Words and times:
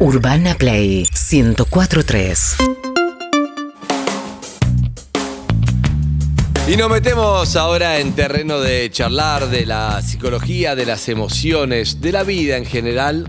Urbana 0.00 0.54
Play 0.54 1.08
1043. 1.12 2.56
Y 6.68 6.76
nos 6.76 6.88
metemos 6.88 7.56
ahora 7.56 7.98
en 7.98 8.12
terreno 8.12 8.60
de 8.60 8.88
charlar 8.92 9.48
de 9.48 9.66
la 9.66 10.00
psicología, 10.00 10.76
de 10.76 10.86
las 10.86 11.08
emociones, 11.08 12.00
de 12.00 12.12
la 12.12 12.22
vida 12.22 12.56
en 12.56 12.64
general. 12.64 13.28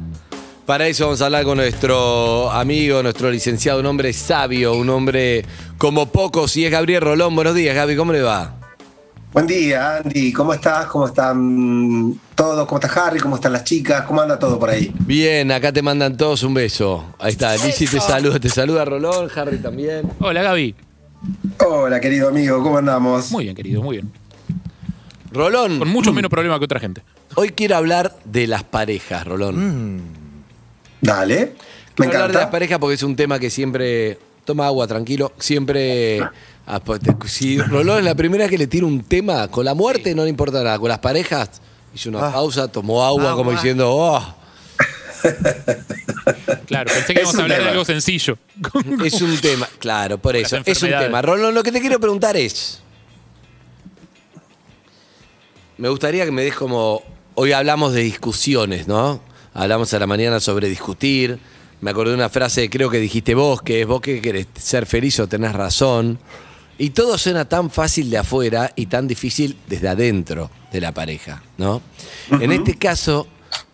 Para 0.68 0.88
eso 0.88 1.06
vamos 1.06 1.24
a 1.24 1.26
hablar 1.26 1.44
con 1.44 1.58
nuestro 1.58 2.52
amigo, 2.52 3.02
nuestro 3.02 3.32
licenciado, 3.32 3.80
un 3.80 3.88
hombre 3.88 4.14
sabio, 4.14 4.76
un 4.76 4.92
hombre 4.92 5.46
como 5.80 6.12
pocos, 6.12 6.56
y 6.56 6.66
es 6.66 6.72
Gabriel 6.72 7.02
Rolón. 7.02 7.34
Buenos 7.34 7.56
días, 7.56 7.76
Gaby, 7.76 7.96
¿cómo 7.96 8.14
le 8.14 8.22
va? 8.22 8.59
Buen 9.32 9.46
día, 9.46 9.98
Andy. 9.98 10.34
¿Cómo 10.34 10.54
estás? 10.54 10.88
¿Cómo 10.88 11.06
están 11.06 12.20
todos? 12.34 12.68
¿Cómo 12.68 12.80
está 12.82 13.06
Harry? 13.06 13.20
¿Cómo 13.20 13.36
están 13.36 13.54
las 13.54 13.64
chicas? 13.64 14.02
¿Cómo 14.06 14.22
anda 14.22 14.40
todo 14.40 14.58
por 14.58 14.70
ahí? 14.72 14.92
Bien, 15.02 15.52
acá 15.52 15.72
te 15.72 15.82
mandan 15.84 16.18
todos 16.18 16.42
un 16.44 16.56
beso. 16.56 17.06
Ahí 17.20 17.34
está, 17.34 17.56
Lizzy 17.56 17.86
te 17.86 18.00
saluda, 18.00 18.40
te 18.40 18.50
saluda 18.50 18.86
Rolón, 18.86 19.30
Harry 19.36 19.58
también. 19.60 20.10
Hola 20.20 20.42
Gaby. 20.42 20.74
Hola, 21.68 22.00
querido 22.00 22.30
amigo, 22.30 22.64
¿cómo 22.64 22.80
andamos? 22.80 23.30
Muy 23.32 23.44
bien, 23.44 23.56
querido, 23.56 23.84
muy 23.84 23.98
bien. 23.98 24.12
Rolón, 25.32 25.78
Con 25.78 25.90
mucho 25.90 26.12
menos 26.12 26.32
problema 26.32 26.58
que 26.58 26.66
otra 26.66 26.80
gente. 26.80 27.04
hoy 27.36 27.50
quiero 27.50 27.76
hablar 27.76 28.16
de 28.26 28.48
las 28.48 28.64
parejas, 28.64 29.28
Rolón. 29.28 30.02
Dale. 31.02 31.54
Me 32.00 32.06
Quiero 32.06 32.12
hablar 32.14 32.28
de 32.30 32.34
las 32.34 32.42
encanta. 32.42 32.52
parejas 32.52 32.80
porque 32.80 32.96
es 32.96 33.04
un 33.04 33.16
tema 33.16 33.38
que 33.38 33.50
siempre. 33.52 34.18
Toma 34.46 34.66
agua, 34.66 34.88
tranquilo. 34.88 35.34
Siempre. 35.38 36.20
Ah, 36.70 36.80
pues, 36.80 37.02
Si 37.26 37.58
Rolón 37.62 38.00
es 38.00 38.06
la 38.06 38.16
primera 38.16 38.48
que 38.48 38.58
le 38.58 38.68
tira 38.68 38.86
un 38.86 39.04
tema, 39.04 39.48
con 39.48 39.66
la 39.66 39.74
muerte 39.74 40.16
no 40.16 40.24
le 40.24 40.30
importa 40.30 40.64
nada. 40.64 40.80
Con 40.80 40.90
las 40.90 41.00
parejas, 41.00 41.62
hizo 41.94 42.10
una 42.10 42.32
pausa, 42.32 42.68
tomó 42.68 43.04
agua, 43.04 43.36
como 43.36 43.52
diciendo, 43.52 43.90
oh, 43.92 44.36
Claro, 46.66 46.92
pensé 46.94 47.14
que 47.14 47.22
Es 47.22 47.24
íbamos 47.24 47.36
a 47.36 47.42
hablar 47.42 47.64
de 47.64 47.70
algo 47.70 47.86
sencillo. 47.86 48.38
es 49.04 49.22
un 49.22 49.38
tema. 49.38 49.68
Claro, 49.80 50.18
por 50.18 50.36
eso. 50.36 50.58
Es 50.66 50.82
un 50.84 50.90
tema. 50.90 51.22
Rolón, 51.22 51.54
lo 51.54 51.64
que 51.64 51.72
te 51.72 51.82
quiero 51.82 52.00
preguntar 52.00 52.38
es. 52.38 52.82
Me 55.78 55.90
gustaría 55.90 56.26
que 56.26 56.32
me 56.32 56.44
des 56.44 56.56
como. 56.56 57.04
Hoy 57.36 57.54
hablamos 57.54 57.94
de 57.94 58.02
discusiones, 58.02 58.88
¿no? 58.88 59.22
Hablamos 59.54 59.94
a 59.94 60.00
la 60.00 60.08
mañana 60.08 60.40
sobre 60.40 60.68
discutir. 60.68 61.40
Me 61.82 61.92
acordé 61.92 62.12
de 62.12 62.18
una 62.18 62.30
frase, 62.30 62.70
creo 62.70 62.90
que 62.90 63.00
dijiste 63.00 63.36
vos, 63.36 63.62
que 63.62 63.82
es 63.82 63.88
vos 63.88 64.02
que 64.02 64.22
querés 64.22 64.48
ser 64.56 64.86
feliz 64.86 65.20
o 65.22 65.28
tenés 65.28 65.54
razón. 65.54 66.20
Y 66.80 66.90
todo 66.92 67.18
suena 67.18 67.46
tan 67.46 67.70
fácil 67.70 68.10
de 68.10 68.18
afuera 68.18 68.72
y 68.76 68.88
tan 68.88 69.08
difícil 69.08 69.58
desde 69.68 69.90
adentro 69.90 70.50
de 70.72 70.82
la 70.82 70.94
pareja, 70.94 71.44
¿no? 71.58 71.82
En 72.32 72.52
este 72.52 72.76
caso, 72.78 73.28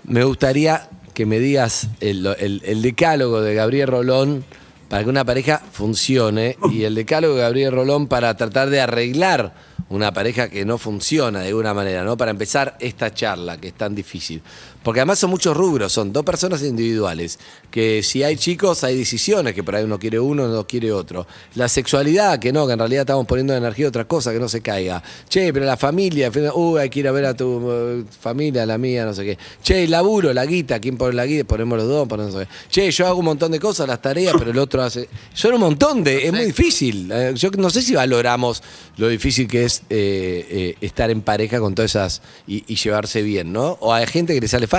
me 0.04 0.24
gustaría 0.24 0.90
que 1.14 1.26
me 1.26 1.40
digas 1.40 1.88
el, 2.02 2.26
el- 2.40 2.62
el 2.66 2.82
decálogo 2.82 3.40
de 3.42 3.54
Gabriel 3.56 3.88
Rolón 3.88 4.44
para 4.90 5.04
que 5.04 5.10
una 5.10 5.24
pareja 5.24 5.62
funcione 5.72 6.58
y 6.72 6.84
el 6.84 6.96
decálogo 6.96 7.36
de 7.36 7.42
Gabriel 7.42 7.72
Rolón 7.72 8.08
para 8.08 8.36
tratar 8.36 8.70
de 8.70 8.82
arreglar 8.82 9.54
una 9.90 10.12
pareja 10.14 10.50
que 10.50 10.66
no 10.66 10.78
funciona 10.80 11.40
de 11.42 11.50
alguna 11.50 11.74
manera, 11.76 12.04
¿no? 12.04 12.18
Para 12.18 12.32
empezar 12.32 12.76
esta 12.80 13.14
charla 13.14 13.58
que 13.58 13.68
es 13.68 13.74
tan 13.76 13.94
difícil. 13.94 14.42
Porque 14.86 15.00
además 15.00 15.18
son 15.18 15.32
muchos 15.32 15.58
rubros, 15.58 15.92
son 15.92 16.14
dos 16.14 16.24
personas 16.24 16.62
individuales, 16.62 17.40
que 17.72 18.04
si 18.04 18.22
hay 18.22 18.38
chicos 18.38 18.84
hay 18.84 18.96
decisiones, 18.96 19.56
que 19.56 19.64
por 19.64 19.76
ahí 19.76 19.84
uno 19.84 19.98
quiere 19.98 20.20
uno, 20.20 20.44
uno 20.46 20.68
quiere 20.68 20.92
otro. 20.92 21.26
La 21.56 21.68
sexualidad, 21.68 22.38
que 22.38 22.54
no, 22.54 22.68
que 22.68 22.74
en 22.74 22.78
realidad 22.78 23.02
estamos 23.02 23.26
poniendo 23.26 23.56
energía 23.56 23.88
a 23.88 23.90
otra 23.90 24.08
cosa, 24.08 24.32
que 24.32 24.40
no 24.40 24.48
se 24.48 24.62
caiga. 24.62 25.02
Che, 25.28 25.52
pero 25.52 25.66
la 25.66 25.76
familia, 25.76 26.32
uy, 26.54 26.80
hay 26.80 26.92
que 26.92 27.00
ir 27.00 27.08
a 27.08 27.12
ver 27.12 27.26
a 27.26 27.34
tu 27.34 27.68
eh, 27.68 28.04
familia, 28.22 28.64
la 28.68 28.78
mía, 28.78 29.06
no 29.06 29.16
sé 29.16 29.26
qué. 29.26 29.40
Che, 29.64 29.86
el 29.86 29.90
laburo, 29.90 30.32
la 30.34 30.46
guita, 30.46 30.80
¿quién 30.80 30.98
pone 30.98 31.16
la 31.16 31.26
guita? 31.26 31.46
Ponemos 31.46 31.80
los 31.80 31.88
dos, 31.88 32.08
ponemos 32.08 32.36
no 32.36 32.40
sé 32.42 32.46
qué. 32.46 32.52
Che, 32.70 32.92
yo 32.92 33.08
hago 33.08 33.18
un 33.18 33.26
montón 33.26 33.54
de 33.54 33.60
cosas, 33.60 33.88
las 33.88 34.04
tareas, 34.04 34.36
pero 34.38 34.52
el 34.52 34.60
otro 34.60 34.84
hace... 34.84 35.10
Son 35.34 35.52
un 35.56 35.62
montón 35.62 36.04
de... 36.04 36.28
Es 36.28 36.32
muy 36.32 36.46
difícil. 36.46 37.10
Eh, 37.12 37.34
Yo 37.36 37.50
no 37.58 37.72
sé 37.72 37.82
si 37.82 37.96
valoramos 37.96 38.62
lo 38.98 39.08
difícil 39.08 39.48
que 39.48 39.66
es 39.66 39.82
eh, 39.90 40.46
eh, 40.48 40.76
estar 40.82 41.10
en 41.10 41.22
pareja 41.22 41.60
con 41.60 41.74
todas 41.74 41.90
esas 41.90 42.22
y, 42.46 42.64
y 42.72 42.76
llevarse 42.76 43.24
bien, 43.24 43.52
¿no? 43.52 43.80
O 43.82 43.92
hay 43.92 44.06
gente 44.06 44.36
que 44.36 44.42
le 44.42 44.48
sale 44.48 44.68
fácil. 44.68 44.75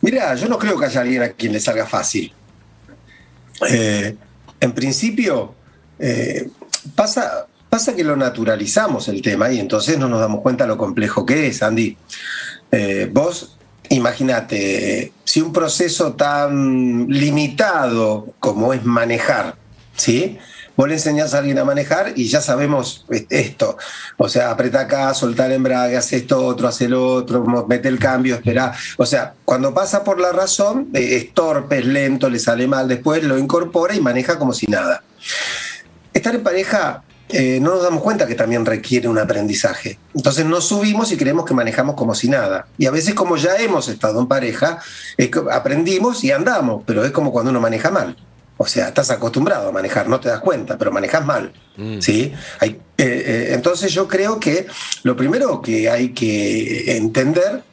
Mira, 0.00 0.34
yo 0.34 0.48
no 0.48 0.58
creo 0.58 0.78
que 0.78 0.86
haya 0.86 1.00
alguien 1.00 1.22
a 1.22 1.28
quien 1.30 1.52
le 1.52 1.60
salga 1.60 1.86
fácil. 1.86 2.32
Eh, 3.70 4.16
en 4.60 4.72
principio, 4.72 5.54
eh, 5.98 6.48
pasa, 6.94 7.46
pasa 7.70 7.94
que 7.94 8.04
lo 8.04 8.16
naturalizamos 8.16 9.08
el 9.08 9.22
tema 9.22 9.50
y 9.50 9.58
entonces 9.58 9.98
no 9.98 10.08
nos 10.08 10.20
damos 10.20 10.42
cuenta 10.42 10.66
lo 10.66 10.76
complejo 10.76 11.24
que 11.24 11.46
es, 11.46 11.62
Andy. 11.62 11.96
Eh, 12.70 13.08
vos, 13.12 13.56
imagínate, 13.88 15.12
si 15.24 15.40
un 15.40 15.52
proceso 15.52 16.14
tan 16.14 17.06
limitado 17.08 18.34
como 18.40 18.74
es 18.74 18.84
manejar, 18.84 19.56
¿sí? 19.96 20.38
Vos 20.76 20.88
le 20.88 20.94
enseñás 20.94 21.34
a 21.34 21.38
alguien 21.38 21.58
a 21.58 21.64
manejar 21.64 22.12
y 22.16 22.28
ya 22.28 22.40
sabemos 22.40 23.04
eh, 23.10 23.26
esto. 23.30 23.76
O 24.16 24.28
sea, 24.28 24.50
apreta 24.50 24.80
acá, 24.80 25.14
soltar 25.14 25.50
el 25.50 25.56
embrague, 25.56 25.96
hace 25.96 26.16
esto, 26.16 26.44
otro, 26.44 26.66
hace 26.66 26.86
el 26.86 26.94
otro, 26.94 27.44
mete 27.68 27.88
el 27.88 27.98
cambio, 27.98 28.36
espera. 28.36 28.72
O 28.96 29.06
sea, 29.06 29.34
cuando 29.44 29.72
pasa 29.72 30.02
por 30.02 30.20
la 30.20 30.32
razón, 30.32 30.88
eh, 30.94 31.16
es 31.16 31.32
torpe, 31.32 31.78
es 31.78 31.86
lento, 31.86 32.28
le 32.28 32.38
sale 32.38 32.66
mal, 32.66 32.88
después 32.88 33.22
lo 33.22 33.38
incorpora 33.38 33.94
y 33.94 34.00
maneja 34.00 34.38
como 34.38 34.52
si 34.52 34.66
nada. 34.66 35.02
Estar 36.12 36.34
en 36.34 36.42
pareja 36.42 37.02
eh, 37.28 37.58
no 37.60 37.70
nos 37.70 37.82
damos 37.82 38.02
cuenta 38.02 38.26
que 38.26 38.34
también 38.34 38.66
requiere 38.66 39.08
un 39.08 39.18
aprendizaje. 39.18 39.98
Entonces 40.14 40.44
nos 40.44 40.66
subimos 40.66 41.10
y 41.12 41.16
creemos 41.16 41.44
que 41.44 41.54
manejamos 41.54 41.94
como 41.94 42.14
si 42.14 42.28
nada. 42.28 42.66
Y 42.78 42.86
a 42.86 42.90
veces 42.90 43.14
como 43.14 43.36
ya 43.36 43.56
hemos 43.56 43.88
estado 43.88 44.20
en 44.20 44.26
pareja, 44.26 44.78
aprendimos 45.50 46.22
y 46.24 46.32
andamos, 46.32 46.82
pero 46.84 47.04
es 47.04 47.12
como 47.12 47.32
cuando 47.32 47.50
uno 47.50 47.60
maneja 47.60 47.90
mal. 47.90 48.16
O 48.56 48.66
sea, 48.66 48.88
estás 48.88 49.10
acostumbrado 49.10 49.68
a 49.68 49.72
manejar, 49.72 50.08
no 50.08 50.20
te 50.20 50.28
das 50.28 50.40
cuenta, 50.40 50.78
pero 50.78 50.92
manejas 50.92 51.24
mal. 51.24 51.52
¿sí? 52.00 52.32
Hay- 52.60 52.78
eh, 52.96 53.24
eh, 53.26 53.48
entonces 53.54 53.92
yo 53.92 54.06
creo 54.06 54.38
que 54.38 54.66
lo 55.02 55.16
primero 55.16 55.60
que 55.60 55.90
hay 55.90 56.10
que 56.10 56.96
entender 56.96 57.64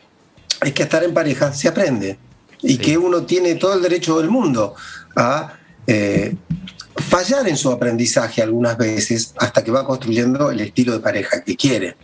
es 0.64 0.74
que 0.74 0.84
estar 0.84 1.04
en 1.04 1.14
pareja 1.14 1.54
se 1.54 1.68
aprende 1.68 2.18
y 2.64 2.78
que 2.78 2.98
uno 2.98 3.24
tiene 3.24 3.56
todo 3.56 3.74
el 3.76 3.82
derecho 3.84 4.18
del 4.20 4.30
mundo 4.30 4.74
a 5.16 5.54
eh, 5.86 6.36
fallar 6.96 7.48
en 7.48 7.58
su 7.58 7.72
aprendizaje 7.72 8.42
algunas 8.42 8.78
veces 8.78 9.34
hasta 9.38 9.64
que 9.64 9.72
va 9.72 9.86
construyendo 9.86 10.50
el 10.52 10.62
estilo 10.62 10.94
de 10.94 11.00
pareja 11.00 11.44
que 11.44 11.56
quiere. 11.56 11.96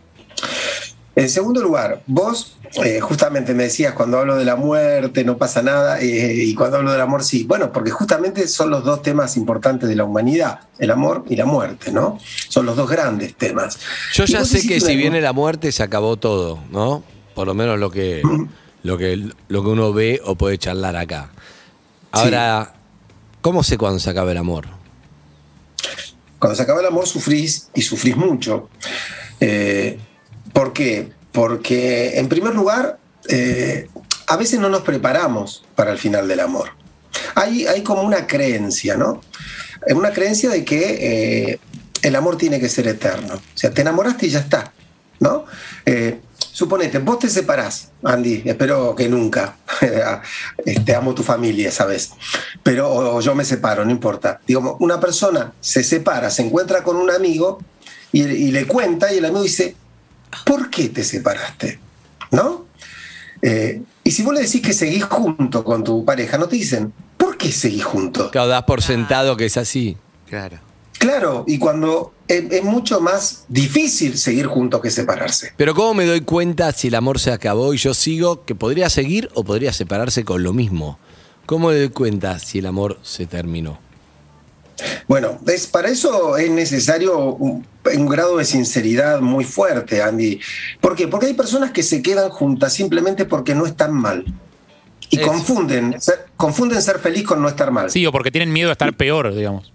En 1.18 1.30
segundo 1.30 1.64
lugar, 1.64 2.04
vos 2.06 2.58
eh, 2.86 3.00
justamente 3.00 3.56
me 3.56 3.64
decías 3.64 3.94
cuando 3.94 4.20
hablo 4.20 4.36
de 4.36 4.46
la 4.46 4.56
muerte 4.56 5.24
no 5.24 5.36
pasa 5.36 5.64
nada 5.64 6.00
eh, 6.00 6.44
y 6.44 6.54
cuando 6.54 6.78
hablo 6.78 6.92
del 6.92 7.02
amor 7.02 7.24
sí. 7.24 7.44
Bueno, 7.44 7.72
porque 7.74 7.90
justamente 7.90 8.48
son 8.48 8.70
los 8.70 8.84
dos 8.84 9.02
temas 9.02 9.36
importantes 9.36 9.90
de 9.90 9.96
la 9.96 10.04
humanidad, 10.04 10.60
el 10.78 10.92
amor 10.92 11.26
y 11.28 11.36
la 11.36 11.46
muerte, 11.46 11.92
¿no? 11.92 12.20
Son 12.50 12.68
los 12.68 12.76
dos 12.76 12.88
grandes 12.88 13.34
temas. 13.34 13.80
Yo 14.14 14.26
ya 14.26 14.46
sé 14.46 14.68
que 14.68 14.80
si 14.80 14.96
viene 14.96 15.20
la 15.20 15.34
muerte 15.34 15.72
se 15.72 15.82
acabó 15.82 16.18
todo, 16.18 16.60
¿no? 16.70 17.04
Por 17.34 17.48
lo 17.48 17.56
menos 17.56 17.80
lo 17.80 17.90
que, 17.90 18.22
lo 18.84 19.00
que, 19.00 19.18
lo 19.48 19.64
que 19.64 19.70
uno 19.70 19.94
ve 19.94 20.22
o 20.24 20.36
puede 20.36 20.60
charlar 20.60 20.96
acá. 20.96 21.32
Ahora, 22.12 22.76
¿cómo 23.42 23.64
sé 23.64 23.80
cuándo 23.80 24.00
se 24.00 24.12
acaba 24.12 24.32
el 24.32 24.38
amor? 24.38 24.68
Cuando 26.38 26.56
se 26.56 26.62
acaba 26.62 26.80
el 26.82 26.86
amor 26.86 27.08
sufrís 27.08 27.72
y 27.74 27.82
sufrís 27.82 28.16
mucho. 28.16 28.70
Eh, 29.40 29.98
¿Por 30.58 30.74
qué? 30.74 31.12
Porque 31.34 32.18
en 32.18 32.30
primer 32.30 32.56
lugar, 32.56 32.98
eh, 33.30 33.88
a 34.26 34.38
veces 34.38 34.60
no 34.60 34.70
nos 34.70 34.82
preparamos 34.82 35.64
para 35.76 35.92
el 35.92 36.00
final 36.00 36.28
del 36.28 36.40
amor. 36.40 36.72
Hay, 37.36 37.84
como 37.84 38.02
una 38.02 38.26
creencia, 38.26 38.98
¿no? 38.98 39.22
Una 39.90 40.12
creencia 40.12 40.50
de 40.50 40.66
que 40.66 41.52
eh, 41.52 41.60
el 42.02 42.16
amor 42.16 42.38
tiene 42.38 42.60
que 42.60 42.70
ser 42.70 42.88
eterno. 42.88 43.36
O 43.36 43.42
sea, 43.54 43.70
te 43.70 43.82
enamoraste 43.82 44.26
y 44.26 44.30
ya 44.32 44.40
está, 44.40 44.74
¿no? 45.20 45.46
Eh, 45.86 46.22
suponete, 46.40 46.98
vos 46.98 47.20
te 47.20 47.30
separás, 47.30 47.92
Andy, 48.04 48.42
espero 48.44 48.96
que 48.96 49.08
nunca. 49.08 49.58
Este, 50.66 50.96
amo 50.96 51.14
tu 51.14 51.22
familia, 51.22 51.72
¿sabes? 51.72 52.14
Pero 52.64 52.90
o, 52.92 53.22
yo 53.22 53.36
me 53.36 53.46
separo, 53.46 53.86
no 53.86 53.92
importa. 53.92 54.42
Digamos, 54.48 54.78
una 54.80 55.00
persona 55.00 55.54
se 55.62 55.84
separa, 55.84 56.32
se 56.32 56.42
encuentra 56.42 56.82
con 56.82 56.96
un 56.96 57.12
amigo 57.12 57.60
y 58.12 58.50
le 58.50 58.66
cuenta 58.66 59.14
y 59.14 59.20
el 59.20 59.26
amigo 59.26 59.44
dice, 59.44 59.76
¿por 60.46 60.70
qué 60.70 60.90
te 60.90 61.04
separaste? 61.04 61.80
¿No? 62.32 62.66
Eh, 63.42 63.82
y 64.04 64.12
si 64.12 64.24
vos 64.24 64.34
le 64.34 64.42
decís 64.42 64.62
que 64.62 64.74
seguís 64.74 65.04
junto 65.04 65.64
con 65.64 65.84
tu 65.84 66.04
pareja, 66.04 66.38
no 66.38 66.48
te 66.48 66.56
dicen, 66.56 66.94
¿por 67.18 67.38
qué 67.38 67.52
seguís 67.52 67.84
juntos? 67.84 68.32
Claro, 68.32 68.48
das 68.48 68.64
por 68.64 68.82
sentado 68.82 69.38
que 69.38 69.46
es 69.46 69.58
así. 69.58 69.98
Claro. 70.28 70.60
Claro, 70.98 71.44
y 71.48 71.60
cuando 71.60 72.14
es, 72.28 72.52
es 72.52 72.64
mucho 72.64 73.00
más 73.00 73.46
difícil 73.48 74.18
seguir 74.18 74.48
juntos 74.48 74.82
que 74.82 74.90
separarse. 74.90 75.54
Pero 75.56 75.76
¿cómo 75.76 75.94
me 75.94 76.06
doy 76.06 76.22
cuenta 76.22 76.72
si 76.72 76.88
el 76.88 76.96
amor 76.96 77.20
se 77.20 77.32
acabó 77.32 77.74
y 77.74 77.78
yo 77.78 77.94
sigo, 77.94 78.46
que 78.46 78.56
podría 78.56 78.90
seguir 78.90 79.30
o 79.36 79.44
podría 79.44 79.74
separarse 79.74 80.26
con 80.26 80.42
lo 80.42 80.54
mismo? 80.54 80.98
¿Cómo 81.46 81.70
me 81.70 81.76
doy 81.76 81.90
cuenta 81.90 82.40
si 82.40 82.60
el 82.60 82.66
amor 82.66 83.00
se 83.04 83.28
terminó? 83.28 83.80
Bueno, 85.08 85.40
es, 85.48 85.68
para 85.68 85.90
eso 85.90 86.38
es 86.38 86.50
necesario 86.52 87.18
un, 87.20 87.66
un 87.96 88.06
grado 88.08 88.38
de 88.38 88.46
sinceridad 88.46 89.22
muy 89.22 89.44
fuerte, 89.44 90.02
Andy. 90.02 90.40
¿Por 90.80 90.96
qué? 90.96 91.08
Porque 91.08 91.28
hay 91.28 91.34
personas 91.34 91.72
que 91.72 91.82
se 91.84 92.02
quedan 92.02 92.30
juntas 92.30 92.74
simplemente 92.74 93.26
porque 93.26 93.56
no 93.56 93.66
están 93.66 93.94
mal. 93.94 94.26
Y 95.10 95.20
Es- 95.20 95.26
confunden, 95.26 96.00
ser, 96.02 96.28
confunden 96.36 96.82
ser 96.82 97.00
feliz 97.00 97.24
con 97.24 97.42
no 97.42 97.48
estar 97.48 97.72
mal. 97.72 97.90
Sí, 97.90 98.06
o 98.06 98.12
porque 98.12 98.30
tienen 98.32 98.52
miedo 98.54 98.70
a 98.70 98.74
estar 98.74 98.94
peor, 98.94 99.34
digamos. 99.34 99.72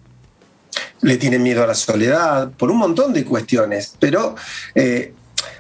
le 1.00 1.16
tienen 1.16 1.43
miedo 1.43 1.64
a 1.64 1.66
la 1.66 1.75
soledad, 1.75 2.52
por 2.52 2.70
un 2.70 2.76
montón 2.78 3.12
de 3.12 3.25
cuestiones. 3.25 3.96
Pero, 3.98 4.37
eh, 4.76 5.12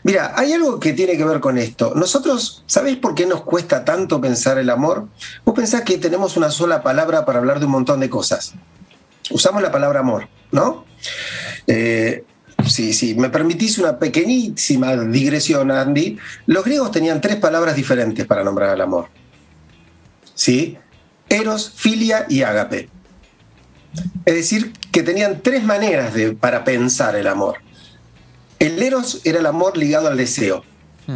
mira, 0.04 0.34
hay 0.36 0.52
algo 0.52 0.78
que 0.78 0.92
tiene 0.92 1.16
que 1.16 1.24
ver 1.24 1.40
con 1.40 1.58
esto. 1.58 1.94
Nosotros, 1.96 2.62
¿sabéis 2.66 2.98
por 2.98 3.16
qué 3.16 3.26
nos 3.26 3.42
cuesta 3.42 3.84
tanto 3.84 4.20
pensar 4.20 4.58
el 4.58 4.70
amor? 4.70 5.08
Vos 5.44 5.54
pensás 5.56 5.80
que 5.82 5.98
tenemos 5.98 6.36
una 6.36 6.50
sola 6.52 6.82
palabra 6.84 7.24
para 7.24 7.40
hablar 7.40 7.58
de 7.58 7.66
un 7.66 7.72
montón 7.72 7.98
de 7.98 8.08
cosas. 8.08 8.54
Usamos 9.32 9.62
la 9.62 9.72
palabra 9.72 10.00
amor, 10.00 10.28
¿no? 10.50 10.84
Eh, 11.66 12.24
si, 12.68 12.92
si 12.92 13.14
me 13.14 13.30
permitís 13.30 13.78
una 13.78 13.98
pequeñísima 13.98 14.96
digresión, 14.96 15.70
Andy, 15.70 16.18
los 16.46 16.64
griegos 16.64 16.90
tenían 16.90 17.20
tres 17.20 17.36
palabras 17.36 17.76
diferentes 17.76 18.26
para 18.26 18.44
nombrar 18.44 18.70
al 18.70 18.80
amor. 18.80 19.08
¿Sí? 20.34 20.78
Eros, 21.28 21.72
filia 21.74 22.26
y 22.28 22.42
ágape. 22.42 22.88
Es 24.24 24.34
decir, 24.34 24.72
que 24.90 25.02
tenían 25.02 25.40
tres 25.42 25.64
maneras 25.64 26.14
de, 26.14 26.32
para 26.32 26.64
pensar 26.64 27.16
el 27.16 27.26
amor. 27.26 27.58
El 28.58 28.82
eros 28.82 29.20
era 29.24 29.40
el 29.40 29.46
amor 29.46 29.76
ligado 29.76 30.08
al 30.08 30.16
deseo. 30.16 30.64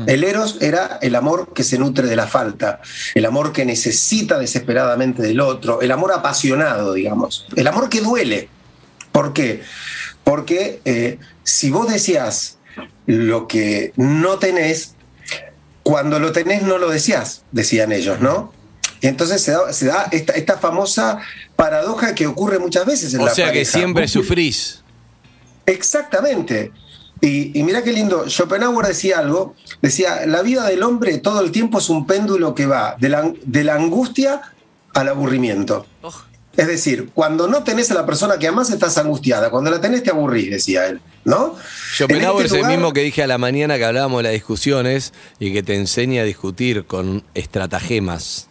El 0.06 0.24
eros 0.24 0.58
era 0.60 0.98
el 1.00 1.14
amor 1.14 1.52
que 1.54 1.62
se 1.62 1.78
nutre 1.78 2.08
de 2.08 2.16
la 2.16 2.26
falta, 2.26 2.80
el 3.14 3.24
amor 3.24 3.52
que 3.52 3.64
necesita 3.64 4.38
desesperadamente 4.38 5.22
del 5.22 5.40
otro, 5.40 5.80
el 5.80 5.92
amor 5.92 6.12
apasionado, 6.12 6.92
digamos, 6.92 7.46
el 7.54 7.66
amor 7.68 7.88
que 7.88 8.00
duele. 8.00 8.48
¿Por 9.12 9.32
qué? 9.32 9.62
Porque 10.24 10.80
eh, 10.84 11.18
si 11.44 11.70
vos 11.70 11.88
decías 11.88 12.58
lo 13.06 13.46
que 13.46 13.92
no 13.96 14.38
tenés, 14.38 14.94
cuando 15.84 16.18
lo 16.18 16.32
tenés 16.32 16.62
no 16.62 16.78
lo 16.78 16.90
decías, 16.90 17.44
decían 17.52 17.92
ellos, 17.92 18.20
¿no? 18.20 18.52
Y 19.00 19.06
entonces 19.06 19.40
se 19.40 19.52
da, 19.52 19.72
se 19.72 19.86
da 19.86 20.08
esta, 20.10 20.32
esta 20.32 20.58
famosa 20.58 21.20
paradoja 21.54 22.14
que 22.14 22.26
ocurre 22.26 22.58
muchas 22.58 22.86
veces 22.86 23.14
en 23.14 23.20
O 23.20 23.26
la 23.26 23.34
sea 23.34 23.52
que 23.52 23.64
siempre 23.64 24.08
sufrís. 24.08 24.82
Exactamente. 25.66 26.72
Y, 27.20 27.58
y 27.58 27.62
mira 27.62 27.82
qué 27.82 27.92
lindo, 27.92 28.28
Schopenhauer 28.28 28.86
decía 28.86 29.20
algo, 29.20 29.54
decía, 29.80 30.26
la 30.26 30.42
vida 30.42 30.66
del 30.66 30.82
hombre 30.82 31.16
todo 31.18 31.40
el 31.40 31.50
tiempo 31.50 31.78
es 31.78 31.88
un 31.88 32.06
péndulo 32.06 32.54
que 32.54 32.66
va 32.66 32.96
de 32.98 33.08
la, 33.08 33.32
de 33.44 33.64
la 33.64 33.74
angustia 33.74 34.42
al 34.92 35.08
aburrimiento. 35.08 35.86
Es 36.56 36.66
decir, 36.66 37.10
cuando 37.12 37.48
no 37.48 37.62
tenés 37.64 37.90
a 37.90 37.94
la 37.94 38.06
persona 38.06 38.38
que 38.38 38.48
amás 38.48 38.70
estás 38.70 38.96
angustiada, 38.96 39.50
cuando 39.50 39.70
la 39.70 39.80
tenés 39.80 40.02
te 40.02 40.10
aburrís, 40.10 40.50
decía 40.50 40.86
él, 40.86 41.00
¿no? 41.24 41.54
Schopenhauer 41.94 42.40
En 42.40 42.46
es 42.46 42.52
este 42.52 42.60
el 42.64 42.66
mismo 42.66 42.94
que 42.94 43.00
dije 43.00 43.22
a 43.22 43.26
la 43.26 43.36
mañana 43.36 43.76
que 43.76 43.84
hablábamos 43.84 44.20
de 44.20 44.22
las 44.24 44.32
discusiones 44.32 45.12
y 45.38 45.52
que 45.52 45.62
te 45.62 45.74
enseña 45.74 46.22
a 46.22 46.24
discutir 46.24 46.86
con 46.86 47.24
estratagemas. 47.34 48.48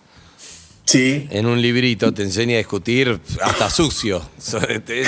Sí. 0.86 1.28
En 1.32 1.46
un 1.48 1.62
librito 1.62 2.14
te 2.14 2.22
enseña 2.24 2.56
a 2.56 2.58
discutir 2.60 3.20
hasta 3.42 3.70
sucio. 3.70 4.22
Es 4.38 4.54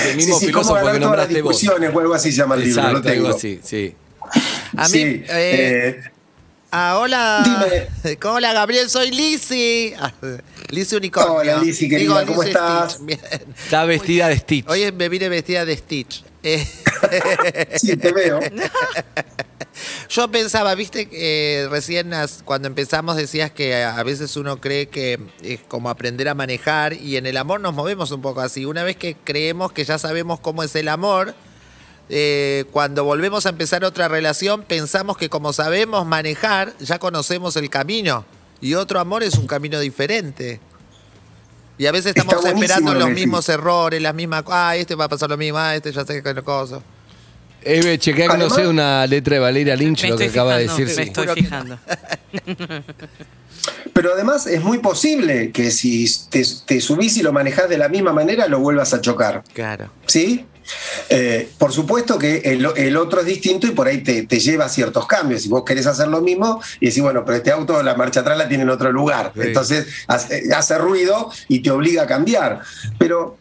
el 0.08 0.16
mismo 0.18 0.40
sí, 0.40 0.48
sí, 0.48 0.52
cómo 0.52 0.64
filósofo 0.64 0.74
ganar 0.76 0.94
que 0.94 1.00
las 1.00 1.08
nombraste 1.08 1.42
vos. 1.42 1.60
discusiones 1.62 1.92
o 1.96 2.00
algo 2.00 2.14
así 2.16 2.32
se 2.32 2.38
llama 2.38 2.56
el 2.56 2.64
libro, 2.66 2.92
lo 2.94 3.02
tengo. 3.02 3.26
algo 3.28 3.38
así, 3.38 3.60
sí. 3.64 3.94
A 4.76 4.84
mí, 4.90 4.98
Sí, 4.98 5.00
eh, 5.00 5.24
eh, 5.30 6.02
ah, 6.72 6.98
hola. 7.00 7.42
Dime. 8.04 8.18
Hola, 8.26 8.54
Gabriel, 8.54 8.90
soy 8.90 9.12
Lizzy. 9.12 9.94
Lizzy 10.70 10.96
Unicornio. 10.96 11.34
Hola, 11.36 11.62
Lizzy, 11.64 11.88
querida, 11.88 12.26
¿cómo 12.26 12.42
Lizzy 12.44 12.50
estás? 12.56 12.94
Stitch. 12.94 13.06
Bien. 13.06 13.20
Está 13.64 13.86
vestida 13.86 14.28
de 14.30 14.38
Stitch. 14.38 14.68
Hoy 14.68 14.92
me 14.92 15.08
vine 15.10 15.30
vestida 15.30 15.64
de 15.66 15.78
Stitch. 15.78 16.24
Eh, 16.44 17.78
sí, 17.80 17.96
te 17.98 18.12
veo. 18.12 18.40
Yo 20.18 20.28
pensaba, 20.32 20.74
viste, 20.74 21.08
eh, 21.12 21.68
recién 21.70 22.12
as- 22.12 22.42
cuando 22.44 22.68
empezamos 22.68 23.16
decías 23.16 23.52
que 23.52 23.84
a 23.86 24.02
veces 24.02 24.36
uno 24.36 24.60
cree 24.60 24.88
que 24.90 25.20
es 25.44 25.60
como 25.68 25.92
aprender 25.92 26.28
a 26.28 26.34
manejar 26.34 26.94
y 26.94 27.18
en 27.18 27.28
el 27.28 27.38
amor 27.38 27.62
nos 27.62 27.76
movemos 27.76 28.10
un 28.10 28.24
poco 28.24 28.42
así. 28.42 28.66
Una 28.66 28.84
vez 28.84 28.98
que 28.98 29.16
creemos 29.16 29.72
que 29.72 29.84
ya 29.86 30.00
sabemos 30.00 30.40
cómo 30.40 30.64
es 30.64 30.76
el 30.76 30.88
amor, 30.88 31.36
eh, 32.10 32.66
cuando 32.72 33.04
volvemos 33.04 33.46
a 33.46 33.50
empezar 33.50 33.86
otra 33.86 34.08
relación, 34.08 34.64
pensamos 34.64 35.18
que 35.18 35.30
como 35.30 35.54
sabemos 35.54 36.04
manejar, 36.08 36.76
ya 36.80 36.98
conocemos 36.98 37.56
el 37.56 37.70
camino. 37.70 38.26
Y 38.60 38.74
otro 38.74 39.00
amor 39.00 39.22
es 39.22 39.36
un 39.36 39.46
camino 39.46 39.80
diferente. 39.80 40.60
Y 41.78 41.86
a 41.86 41.92
veces 41.92 42.16
estamos 42.16 42.44
esperando 42.44 42.94
lo 42.96 43.02
los 43.02 43.10
mismos 43.12 43.48
errores, 43.50 44.02
las 44.02 44.16
mismas. 44.16 44.44
Ah, 44.48 44.76
este 44.76 44.96
va 44.96 45.06
a 45.06 45.10
pasar 45.10 45.30
lo 45.30 45.38
mismo, 45.38 45.60
ah, 45.60 45.76
este 45.76 45.92
ya 45.92 46.04
sé 46.04 46.24
que 46.24 46.30
es 46.32 46.42
cosa. 46.42 46.82
Eve, 47.68 47.98
chequea 48.00 48.30
que 48.30 48.38
no 48.38 48.50
sea 48.50 48.70
una 48.70 49.06
letra 49.08 49.36
de 49.36 49.40
Valeria 49.40 49.76
Lynch 49.76 50.04
Me 50.04 50.10
lo 50.10 50.18
que 50.18 50.26
acaba 50.26 50.58
de 50.58 50.68
decir. 50.68 50.88
me 50.96 51.04
estoy 51.04 51.28
fijando. 51.36 51.80
Pero 53.94 54.14
además 54.14 54.48
es 54.48 54.64
muy 54.64 54.78
posible 54.78 55.52
que 55.52 55.72
si 55.72 56.06
te, 56.30 56.46
te 56.66 56.80
subís 56.82 57.18
y 57.18 57.24
lo 57.24 57.34
manejás 57.34 57.68
de 57.68 57.78
la 57.78 57.90
misma 57.90 58.14
manera, 58.14 58.48
lo 58.48 58.60
vuelvas 58.60 58.94
a 58.94 59.02
chocar. 59.02 59.44
Claro. 59.54 59.90
¿Sí? 60.06 60.46
Eh, 61.10 61.50
por 61.58 61.72
supuesto 61.72 62.18
que 62.18 62.38
el, 62.40 62.68
el 62.76 62.98
otro 62.98 63.22
es 63.22 63.26
distinto 63.26 63.68
y 63.68 63.72
por 63.72 63.88
ahí 63.88 64.04
te, 64.04 64.24
te 64.24 64.40
lleva 64.40 64.66
a 64.66 64.70
ciertos 64.70 65.08
cambios. 65.08 65.42
Si 65.42 65.50
vos 65.50 65.64
querés 65.64 65.88
hacer 65.88 66.08
lo 66.10 66.22
mismo 66.22 66.62
y 66.80 66.88
decís, 66.88 67.02
bueno, 67.02 67.24
pero 67.26 67.38
este 67.38 67.52
auto, 67.52 67.82
la 67.84 67.96
marcha 67.96 68.20
atrás 68.22 68.38
la 68.38 68.48
tiene 68.48 68.64
en 68.64 68.70
otro 68.70 68.92
lugar. 68.92 69.32
Sí. 69.34 69.42
Entonces 69.44 69.88
hace, 70.08 70.54
hace 70.54 70.78
ruido 70.78 71.32
y 71.48 71.60
te 71.60 71.72
obliga 71.72 72.04
a 72.04 72.08
cambiar. 72.08 72.62
Pero, 72.98 73.38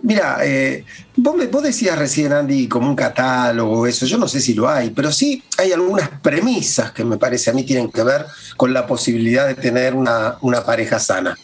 mira, 0.00 0.38
eh, 0.42 0.84
vos, 1.16 1.62
decías 1.62 1.98
recién, 1.98 2.32
Andy, 2.32 2.68
como 2.68 2.88
un 2.88 2.96
catálogo, 2.96 3.86
eso. 3.86 4.06
Yo 4.06 4.18
no 4.18 4.28
sé 4.28 4.40
si 4.40 4.54
lo 4.54 4.68
hay, 4.68 4.90
pero 4.90 5.12
sí 5.12 5.42
hay 5.56 5.72
algunas 5.72 6.08
premisas 6.20 6.92
que 6.92 7.04
me 7.04 7.18
parece 7.18 7.50
a 7.50 7.52
mí 7.52 7.64
tienen 7.64 7.90
que 7.90 8.02
ver 8.02 8.26
con 8.56 8.72
la 8.72 8.86
posibilidad 8.86 9.46
de 9.46 9.54
tener 9.54 9.94
una, 9.94 10.36
una 10.40 10.64
pareja 10.64 10.98
sana. 10.98 11.36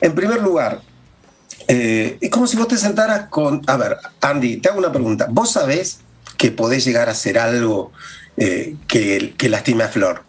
En 0.00 0.14
primer 0.14 0.42
lugar, 0.42 0.80
eh, 1.68 2.18
es 2.20 2.30
como 2.30 2.46
si 2.46 2.56
vos 2.56 2.68
te 2.68 2.76
sentaras 2.76 3.28
con. 3.28 3.62
A 3.66 3.76
ver, 3.76 3.96
Andy, 4.20 4.58
te 4.58 4.68
hago 4.68 4.78
una 4.78 4.92
pregunta. 4.92 5.28
¿Vos 5.30 5.52
sabés 5.52 6.00
que 6.36 6.50
podés 6.50 6.84
llegar 6.84 7.08
a 7.08 7.12
hacer 7.12 7.38
algo 7.38 7.92
eh, 8.36 8.76
que, 8.86 9.34
lastime 9.48 9.84
a 9.84 9.88
Flor? 9.88 10.22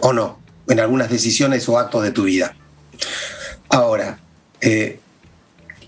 ¿O 0.00 0.12
no? 0.12 0.40
En 0.68 0.80
algunas 0.80 1.10
decisiones 1.10 1.68
o 1.68 1.78
actos 1.78 2.02
de 2.02 2.10
tu 2.10 2.24
vida. 2.24 2.56
Ahora, 3.68 4.18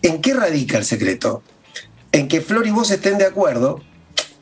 ¿en 0.05 0.21
qué 0.21 0.35
radica 0.35 0.79
el 0.79 0.85
secreto? 0.85 1.43
En 2.13 2.29
que 2.29 2.41
Flor 2.41 2.67
y 2.67 2.71
vos 2.71 2.91
estén 2.93 3.19
de 3.19 3.27
acuerdo 3.27 3.83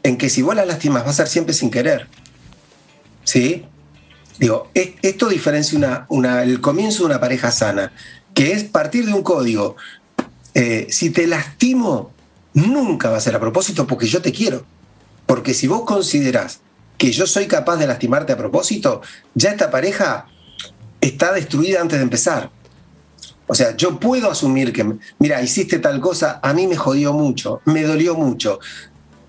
en 0.03 0.19
que 0.19 0.29
si 0.29 0.43
vos 0.43 0.55
la 0.55 0.67
lastimas 0.67 1.06
va 1.06 1.11
a 1.11 1.14
ser 1.14 1.29
siempre 1.29 1.55
sin 1.55 1.70
querer. 1.70 2.09
¿Sí? 3.25 3.64
Digo, 4.38 4.69
es- 4.75 4.91
esto 5.03 5.29
diferencia 5.29 5.79
una, 5.79 6.06
una- 6.09 6.43
el 6.43 6.61
comienzo 6.61 7.00
de 7.05 7.06
una 7.06 7.20
pareja 7.20 7.50
sana, 7.50 7.93
que 8.35 8.53
es 8.53 8.64
partir 8.64 9.06
de 9.06 9.14
un 9.14 9.23
código. 9.23 9.76
Eh, 10.55 10.87
si 10.91 11.10
te 11.10 11.27
lastimo, 11.27 12.10
nunca 12.53 13.08
va 13.10 13.17
a 13.17 13.20
ser 13.20 13.34
a 13.37 13.41
propósito 13.41 13.87
porque 13.87 14.06
yo 14.06 14.20
te 14.20 14.32
quiero. 14.32 14.65
Porque 15.27 15.55
si 15.55 15.67
vos 15.69 15.82
considerás 15.87 16.60
que 16.98 17.10
yo 17.13 17.27
soy 17.27 17.46
capaz 17.46 17.77
de 17.77 17.87
lastimarte 17.87 18.32
a 18.32 18.37
propósito, 18.37 19.01
ya 19.34 19.51
esta 19.51 19.70
pareja 19.70 20.27
está 21.01 21.32
destruida 21.32 21.81
antes 21.81 21.98
de 21.98 22.05
empezar. 22.05 22.51
O 23.53 23.55
sea, 23.55 23.77
yo 23.77 24.01
puedo 24.01 24.31
asumir 24.31 24.73
que, 24.73 24.94
mira, 25.19 25.43
hiciste 25.43 25.79
tal 25.79 26.01
cosa, 26.01 26.41
a 26.43 26.55
mí 26.55 26.67
me 26.67 26.75
jodió 26.75 27.13
mucho, 27.13 27.61
me 27.67 27.82
dolió 27.82 28.15
mucho. 28.15 28.59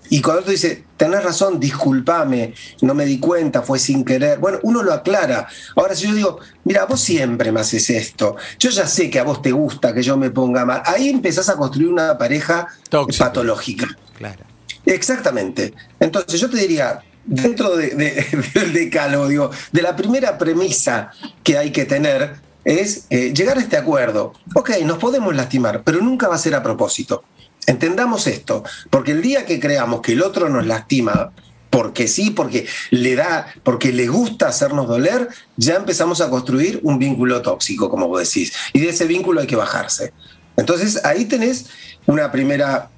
Y 0.08 0.22
cuando 0.22 0.44
tú 0.44 0.50
dices, 0.50 0.78
tenés 0.96 1.22
razón, 1.22 1.60
discúlpame, 1.60 2.54
no 2.80 2.94
me 2.94 3.04
di 3.04 3.18
cuenta, 3.18 3.60
fue 3.60 3.78
sin 3.78 4.02
querer. 4.02 4.38
Bueno, 4.38 4.60
uno 4.62 4.82
lo 4.82 4.94
aclara. 4.94 5.46
Ahora, 5.76 5.94
si 5.94 6.06
yo 6.06 6.14
digo, 6.14 6.38
mira, 6.64 6.86
vos 6.86 7.02
siempre 7.02 7.52
me 7.52 7.60
haces 7.60 7.90
esto, 7.90 8.36
yo 8.58 8.70
ya 8.70 8.86
sé 8.86 9.10
que 9.10 9.18
a 9.20 9.24
vos 9.24 9.42
te 9.42 9.52
gusta 9.52 9.92
que 9.92 10.02
yo 10.02 10.16
me 10.16 10.30
ponga 10.30 10.64
mal, 10.64 10.80
ahí 10.86 11.10
empezás 11.10 11.50
a 11.50 11.56
construir 11.56 11.88
una 11.88 12.16
pareja 12.16 12.66
patológica. 13.18 13.86
Claro. 14.16 14.42
Exactamente. 14.86 15.74
Entonces 16.00 16.40
yo 16.40 16.48
te 16.48 16.56
diría, 16.56 17.00
dentro 17.26 17.76
de- 17.76 17.90
de- 17.94 18.26
del 18.54 18.72
decálogo, 18.72 19.28
digo, 19.28 19.50
de 19.70 19.82
la 19.82 19.94
primera 19.94 20.38
premisa 20.38 21.10
que 21.42 21.58
hay 21.58 21.72
que 21.72 21.84
tener 21.84 22.42
es 22.64 23.06
eh, 23.10 23.32
llegar 23.34 23.58
a 23.58 23.60
este 23.60 23.76
acuerdo. 23.76 24.32
Ok, 24.54 24.70
nos 24.84 24.98
podemos 24.98 25.34
lastimar, 25.34 25.82
pero 25.84 26.00
nunca 26.00 26.28
va 26.28 26.34
a 26.34 26.38
ser 26.38 26.54
a 26.54 26.62
propósito. 26.62 27.24
Entendamos 27.66 28.26
esto, 28.26 28.62
porque 28.90 29.12
el 29.12 29.22
día 29.22 29.46
que 29.46 29.60
creamos 29.60 30.00
que 30.02 30.12
el 30.12 30.22
otro 30.22 30.48
nos 30.48 30.66
lastima, 30.66 31.32
porque 31.70 32.06
sí, 32.06 32.30
porque 32.30 32.66
le 32.90 33.16
da, 33.16 33.46
porque 33.62 33.92
le 33.92 34.06
gusta 34.06 34.48
hacernos 34.48 34.86
doler, 34.86 35.28
ya 35.56 35.74
empezamos 35.76 36.20
a 36.20 36.30
construir 36.30 36.80
un 36.82 36.98
vínculo 36.98 37.42
tóxico, 37.42 37.90
como 37.90 38.06
vos 38.08 38.20
decís. 38.20 38.52
Y 38.72 38.80
de 38.80 38.90
ese 38.90 39.06
vínculo 39.06 39.40
hay 39.40 39.46
que 39.46 39.56
bajarse. 39.56 40.12
Entonces 40.56 41.04
ahí 41.04 41.24
tenés 41.24 41.66
una 42.06 42.30
primera 42.30 42.90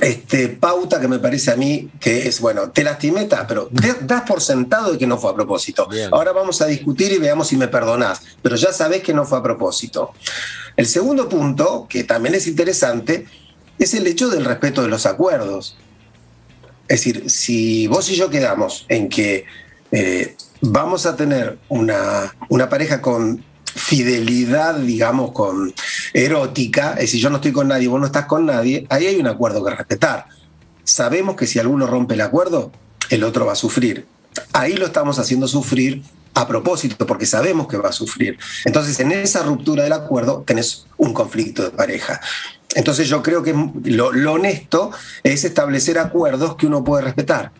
este, 0.00 0.48
pauta 0.48 1.00
que 1.00 1.08
me 1.08 1.18
parece 1.18 1.50
a 1.50 1.56
mí 1.56 1.90
que 1.98 2.28
es, 2.28 2.40
bueno, 2.40 2.70
te 2.70 2.84
lastimé, 2.84 3.24
ta, 3.24 3.46
pero 3.46 3.68
das 3.70 4.22
por 4.22 4.40
sentado 4.40 4.92
de 4.92 4.98
que 4.98 5.06
no 5.06 5.18
fue 5.18 5.30
a 5.30 5.34
propósito. 5.34 5.88
Bien. 5.88 6.08
Ahora 6.12 6.32
vamos 6.32 6.62
a 6.62 6.66
discutir 6.66 7.12
y 7.12 7.18
veamos 7.18 7.48
si 7.48 7.56
me 7.56 7.68
perdonás, 7.68 8.22
pero 8.42 8.56
ya 8.56 8.72
sabés 8.72 9.02
que 9.02 9.12
no 9.12 9.24
fue 9.24 9.38
a 9.38 9.42
propósito. 9.42 10.12
El 10.76 10.86
segundo 10.86 11.28
punto, 11.28 11.86
que 11.88 12.04
también 12.04 12.34
es 12.34 12.46
interesante, 12.46 13.26
es 13.78 13.94
el 13.94 14.06
hecho 14.06 14.28
del 14.28 14.44
respeto 14.44 14.82
de 14.82 14.88
los 14.88 15.06
acuerdos. 15.06 15.76
Es 16.88 17.00
decir, 17.00 17.28
si 17.30 17.86
vos 17.88 18.08
y 18.10 18.16
yo 18.16 18.30
quedamos 18.30 18.86
en 18.88 19.08
que 19.08 19.44
eh, 19.90 20.36
vamos 20.60 21.06
a 21.06 21.16
tener 21.16 21.58
una, 21.68 22.34
una 22.48 22.68
pareja 22.68 23.02
con 23.02 23.44
fidelidad, 23.74 24.76
digamos, 24.76 25.32
con 25.32 25.72
erótica, 26.12 26.92
es 26.92 27.00
decir, 27.00 27.20
yo 27.20 27.30
no 27.30 27.36
estoy 27.36 27.52
con 27.52 27.68
nadie, 27.68 27.88
vos 27.88 28.00
no 28.00 28.06
estás 28.06 28.26
con 28.26 28.46
nadie, 28.46 28.86
ahí 28.90 29.06
hay 29.06 29.16
un 29.16 29.26
acuerdo 29.26 29.64
que 29.64 29.74
respetar. 29.74 30.26
Sabemos 30.84 31.36
que 31.36 31.46
si 31.46 31.58
alguno 31.58 31.86
rompe 31.86 32.14
el 32.14 32.20
acuerdo, 32.20 32.72
el 33.10 33.24
otro 33.24 33.46
va 33.46 33.52
a 33.52 33.56
sufrir. 33.56 34.06
Ahí 34.52 34.74
lo 34.74 34.86
estamos 34.86 35.18
haciendo 35.18 35.46
sufrir 35.46 36.02
a 36.34 36.48
propósito, 36.48 37.06
porque 37.06 37.26
sabemos 37.26 37.68
que 37.68 37.76
va 37.76 37.90
a 37.90 37.92
sufrir. 37.92 38.38
Entonces, 38.64 38.98
en 39.00 39.12
esa 39.12 39.42
ruptura 39.42 39.84
del 39.84 39.92
acuerdo 39.92 40.44
tenés 40.46 40.86
un 40.96 41.12
conflicto 41.12 41.62
de 41.62 41.70
pareja. 41.70 42.20
Entonces, 42.74 43.08
yo 43.08 43.22
creo 43.22 43.42
que 43.42 43.54
lo, 43.84 44.12
lo 44.12 44.32
honesto 44.32 44.90
es 45.22 45.44
establecer 45.44 45.98
acuerdos 45.98 46.56
que 46.56 46.66
uno 46.66 46.82
puede 46.82 47.04
respetar. 47.04 47.52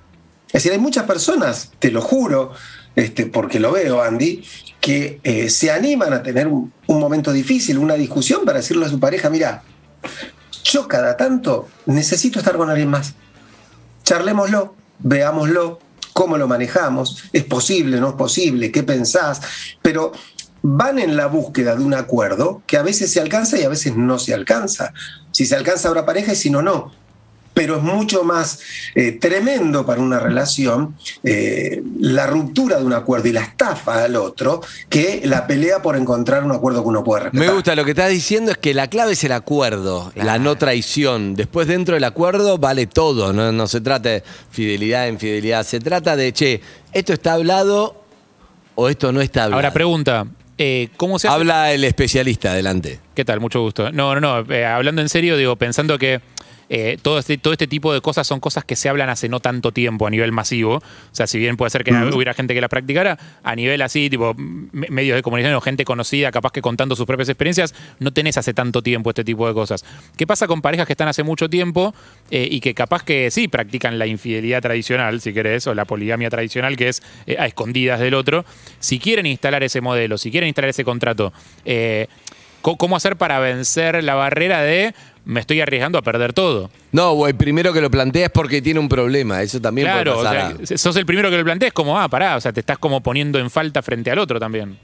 Es 0.47 0.55
decir, 0.55 0.73
hay 0.73 0.79
muchas 0.79 1.05
personas, 1.05 1.73
te 1.79 1.91
lo 1.91 2.01
juro, 2.01 2.53
este, 2.95 3.27
porque 3.27 3.59
lo 3.59 3.73
veo, 3.73 4.03
Andy, 4.03 4.45
que 4.83 5.21
eh, 5.23 5.49
se 5.49 5.71
animan 5.71 6.13
a 6.13 6.25
tener 6.25 6.49
un, 6.49 6.73
un 6.89 7.01
momento 7.01 7.33
difícil, 7.33 7.79
una 7.79 7.95
discusión 7.95 8.45
para 8.45 8.59
decirle 8.59 8.85
a 8.85 8.89
su 8.89 8.99
pareja, 8.99 9.31
mira, 9.31 9.63
yo 10.65 10.89
cada 10.89 11.17
tanto 11.17 11.69
necesito 11.87 12.41
estar 12.41 12.57
con 12.57 12.69
alguien 12.69 12.91
más. 12.91 13.15
Charlémoslo, 14.03 14.75
veámoslo, 14.99 15.79
cómo 16.13 16.37
lo 16.37 16.49
manejamos, 16.49 17.23
es 17.33 17.45
posible, 17.45 18.01
no 18.01 18.09
es 18.09 18.15
posible, 18.15 18.73
qué 18.73 18.83
pensás, 18.83 19.41
pero 19.83 20.11
van 20.63 20.99
en 20.99 21.17
la 21.17 21.27
búsqueda 21.27 21.77
de 21.77 21.85
un 21.85 21.95
acuerdo 21.95 22.63
que 22.67 22.77
a 22.77 22.83
veces 22.83 23.13
se 23.13 23.21
alcanza 23.21 23.59
y 23.59 23.63
a 23.63 23.69
veces 23.69 23.97
no 23.97 24.19
se 24.19 24.35
alcanza. 24.35 24.93
Si 25.31 25.47
se 25.47 25.55
alcanza 25.55 25.89
habrá 25.89 26.05
pareja 26.05 26.33
y 26.33 26.37
si 26.37 26.51
no, 26.51 26.61
no. 26.61 26.93
Pero 27.55 27.77
es 27.77 27.83
mucho 27.83 28.25
más 28.25 28.61
eh, 28.95 29.13
tremendo 29.13 29.85
para 29.85 30.01
una 30.01 30.19
relación 30.19 30.97
eh, 31.23 31.83
la 31.99 32.27
ruptura 32.27 32.79
de 32.79 32.85
un 32.85 32.95
acuerdo 32.95 33.29
y 33.29 33.33
la 33.33 33.43
estafa 33.43 34.05
al 34.05 34.17
otro 34.17 34.63
que 34.89 35.21
la 35.25 35.47
pelea 35.47 35.83
por 35.83 35.97
encontrar 35.97 36.45
un 36.45 36.53
acuerdo 36.53 36.83
que 36.83 36.89
uno 36.89 37.05
puede 37.05 37.25
respetar. 37.25 37.47
Me 37.47 37.53
gusta, 37.53 37.75
lo 37.75 37.85
que 37.85 37.91
estás 37.91 38.11
diciendo 38.11 38.53
es 38.53 38.57
que 38.57 38.73
la 38.75 38.89
clave 38.89 39.13
es 39.13 39.25
el 39.25 39.33
acuerdo, 39.33 40.13
la 40.15 40.39
no 40.39 40.57
traición. 40.57 41.35
Después 41.35 41.67
dentro 41.69 41.95
del 41.95 42.05
acuerdo 42.05 42.59
vale 42.59 42.87
todo, 42.87 43.33
no, 43.33 43.53
no 43.53 43.67
se 43.67 43.81
trata 43.81 44.09
de 44.09 44.23
fidelidad, 44.51 45.07
infidelidad, 45.09 45.65
se 45.67 45.81
trata 45.81 46.17
de, 46.17 46.33
che, 46.33 46.61
esto 46.93 47.13
está 47.13 47.35
hablado 47.35 48.03
o 48.75 48.89
esto 48.89 49.13
no 49.13 49.21
está 49.21 49.45
hablado. 49.45 49.57
Ahora 49.59 49.73
pregunta, 49.73 50.27
eh, 50.59 50.89
¿cómo 50.97 51.19
se 51.19 51.29
hace? 51.29 51.35
Habla 51.35 51.73
el 51.73 51.85
especialista, 51.85 52.53
adelante. 52.53 53.01
¿Qué 53.15 53.25
tal? 53.25 53.41
Mucho 53.41 53.61
gusto. 53.61 53.93
No, 53.93 54.19
no, 54.19 54.21
no. 54.21 54.55
eh, 54.55 54.65
hablando 54.65 55.03
en 55.03 55.09
serio, 55.09 55.37
digo, 55.37 55.57
pensando 55.57 55.99
que 55.99 56.21
eh, 56.75 56.97
todo, 57.03 57.19
este, 57.19 57.37
todo 57.37 57.53
este 57.53 57.67
tipo 57.67 57.93
de 57.93 58.01
cosas 58.01 58.27
son 58.27 58.41
cosas 58.41 58.65
que 58.65 58.77
se 58.77 58.89
hablan 58.89 59.11
hace 59.11 59.29
no 59.29 59.41
tanto 59.41 59.73
tiempo 59.73 60.07
a 60.07 60.11
nivel 60.11 60.33
masivo. 60.33 60.77
O 60.77 60.83
sea, 61.13 61.27
si 61.27 61.39
bien 61.39 61.59
puede 61.59 61.69
ser 61.69 61.85
que 61.85 61.93
hubiera 62.17 62.33
gente 62.33 62.55
que 62.55 62.63
las 62.63 62.71
practicara, 62.71 63.19
a 63.43 63.55
nivel 63.55 63.83
así, 63.83 64.09
tipo, 64.09 64.33
me- 64.37 64.89
medios 64.89 65.15
de 65.17 65.23
comunicación 65.23 65.55
o 65.55 65.61
gente 65.61 65.85
conocida, 65.85 66.31
capaz 66.33 66.51
que 66.51 66.63
contando 66.63 66.97
sus 66.97 67.05
propias 67.05 67.29
experiencias, 67.29 67.75
no 67.99 68.11
tenés 68.11 68.39
hace 68.39 68.55
tanto 68.55 68.81
tiempo 68.83 69.11
este 69.11 69.23
tipo 69.23 69.47
de 69.47 69.53
cosas. 69.53 69.85
¿Qué 70.17 70.27
pasa 70.27 70.47
con 70.47 70.63
parejas 70.63 70.87
que 70.87 70.95
están 70.95 71.09
hace 71.09 71.23
mucho 71.23 71.51
tiempo 71.51 71.95
eh, 72.31 72.49
y 72.51 72.61
que 72.61 72.73
capaz 72.73 73.03
que 73.05 73.31
sí 73.31 73.49
practican 73.49 73.99
la 73.99 74.07
infidelidad 74.07 74.63
tradicional, 74.63 75.21
si 75.21 75.35
querés, 75.35 75.67
o 75.67 75.75
la 75.75 75.85
poligamia 75.85 76.31
tradicional, 76.31 76.77
que 76.79 76.89
es 76.89 77.03
eh, 77.27 77.37
a 77.39 77.47
escondidas 77.47 78.01
del 78.01 78.15
otro? 78.15 78.47
Si 78.79 78.99
quieren 78.99 79.27
instalar 79.27 79.63
ese 79.63 79.83
modelo, 79.83 80.17
si 80.17 80.31
quieren 80.31 80.49
instalar 80.49 80.71
ese 80.71 80.85
contrato, 80.85 81.35
eh, 81.67 82.07
Co- 82.63 82.77
¿Cómo 82.77 82.95
hacer 82.95 83.17
para 83.17 83.41
vencer 83.41 84.05
la 84.05 84.15
barrera 84.15 84.63
de 84.63 84.95
me 85.25 85.41
estoy 85.41 85.61
arriesgando 85.61 85.99
a 85.99 86.03
perder 86.03 86.33
todo? 86.33 86.71
No, 86.93 87.13
güey, 87.15 87.33
primero 87.33 87.73
que 87.73 87.81
lo 87.81 87.91
plantea 87.91 88.27
es 88.27 88.33
porque 88.33 88.61
tiene 88.63 88.81
un 88.81 88.89
problema, 88.89 89.43
eso 89.43 89.61
también 89.61 89.87
claro, 89.87 90.15
puede 90.15 90.27
o 90.27 90.31
pasar. 90.31 90.67
sea, 90.67 90.79
sos 90.79 90.97
el 90.97 91.07
primero 91.07 91.31
que 91.31 91.37
lo 91.39 91.45
plantees 91.45 91.73
como, 91.73 91.99
ah, 91.99 92.09
pará, 92.09 92.37
o 92.37 92.41
sea, 92.41 92.53
te 92.53 92.61
estás 92.61 92.79
como 92.79 93.03
poniendo 93.03 93.39
en 93.39 93.51
falta 93.51 93.83
frente 93.83 94.11
al 94.11 94.19
otro 94.19 94.39
también. 94.41 94.79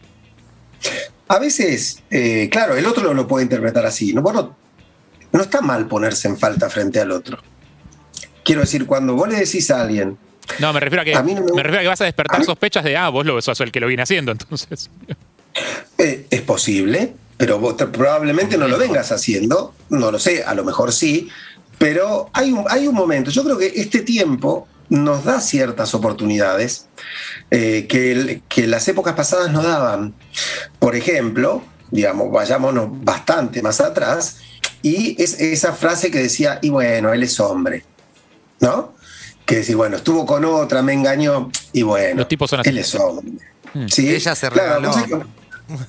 A 1.28 1.38
veces, 1.38 2.02
eh, 2.10 2.48
claro, 2.50 2.76
el 2.76 2.86
otro 2.86 3.12
lo 3.12 3.26
puede 3.26 3.44
interpretar 3.44 3.84
así. 3.84 4.12
No, 4.14 4.22
bueno, 4.22 4.56
no 5.32 5.42
está 5.42 5.60
mal 5.60 5.86
ponerse 5.88 6.28
en 6.28 6.38
falta 6.38 6.70
frente 6.70 7.00
al 7.00 7.10
otro. 7.10 7.38
Quiero 8.44 8.62
decir, 8.62 8.86
cuando 8.86 9.14
vos 9.14 9.28
le 9.28 9.36
decís 9.36 9.70
a 9.70 9.82
alguien, 9.82 10.16
No, 10.58 10.72
me 10.72 10.80
refiero 10.80 11.02
a 11.02 11.04
que, 11.04 11.14
A 11.14 11.22
mí 11.22 11.34
no 11.34 11.42
me- 11.42 11.52
me 11.52 11.62
refiero 11.62 11.80
a 11.80 11.82
que 11.82 11.88
vas 11.88 12.00
a 12.00 12.04
despertar 12.04 12.42
sospechas 12.44 12.82
de, 12.82 12.96
ah, 12.96 13.10
vos 13.10 13.26
lo 13.26 13.42
sos 13.42 13.60
el 13.60 13.70
que 13.70 13.80
lo 13.80 13.86
viene 13.88 14.02
haciendo, 14.04 14.32
entonces. 14.32 14.88
eh, 15.98 16.26
es 16.30 16.40
posible, 16.42 17.12
pero 17.38 17.58
vos 17.58 17.76
te- 17.78 17.86
probablemente 17.86 18.58
no 18.58 18.68
lo 18.68 18.76
vengas 18.76 19.10
haciendo, 19.12 19.74
no 19.88 20.10
lo 20.10 20.18
sé, 20.18 20.44
a 20.44 20.54
lo 20.54 20.64
mejor 20.64 20.92
sí, 20.92 21.28
pero 21.78 22.28
hay 22.34 22.52
un, 22.52 22.64
hay 22.68 22.86
un 22.86 22.94
momento, 22.94 23.30
yo 23.30 23.42
creo 23.44 23.56
que 23.56 23.72
este 23.76 24.00
tiempo 24.00 24.68
nos 24.90 25.24
da 25.24 25.40
ciertas 25.40 25.94
oportunidades 25.94 26.86
eh, 27.50 27.86
que, 27.88 28.12
el- 28.12 28.42
que 28.48 28.66
las 28.66 28.86
épocas 28.88 29.14
pasadas 29.14 29.50
no 29.52 29.62
daban. 29.62 30.14
Por 30.78 30.96
ejemplo, 30.96 31.62
digamos, 31.90 32.30
vayámonos 32.32 32.88
bastante 33.04 33.62
más 33.62 33.80
atrás, 33.80 34.38
y 34.82 35.20
es 35.22 35.40
esa 35.40 35.72
frase 35.72 36.10
que 36.10 36.18
decía, 36.18 36.58
y 36.62 36.70
bueno, 36.70 37.12
él 37.12 37.22
es 37.22 37.38
hombre, 37.40 37.84
¿no? 38.60 38.94
Que 39.46 39.56
decir, 39.56 39.76
bueno, 39.76 39.96
estuvo 39.96 40.24
con 40.26 40.44
otra, 40.44 40.82
me 40.82 40.92
engañó, 40.92 41.50
y 41.72 41.82
bueno, 41.82 42.16
Los 42.20 42.28
tipos 42.28 42.50
son 42.50 42.60
así. 42.60 42.68
él 42.70 42.78
es 42.78 42.94
hombre. 42.94 43.32
Sí, 43.88 44.08
Ella 44.14 44.34
se 44.34 44.48
claro, 44.50 44.90
regaló. 44.90 45.26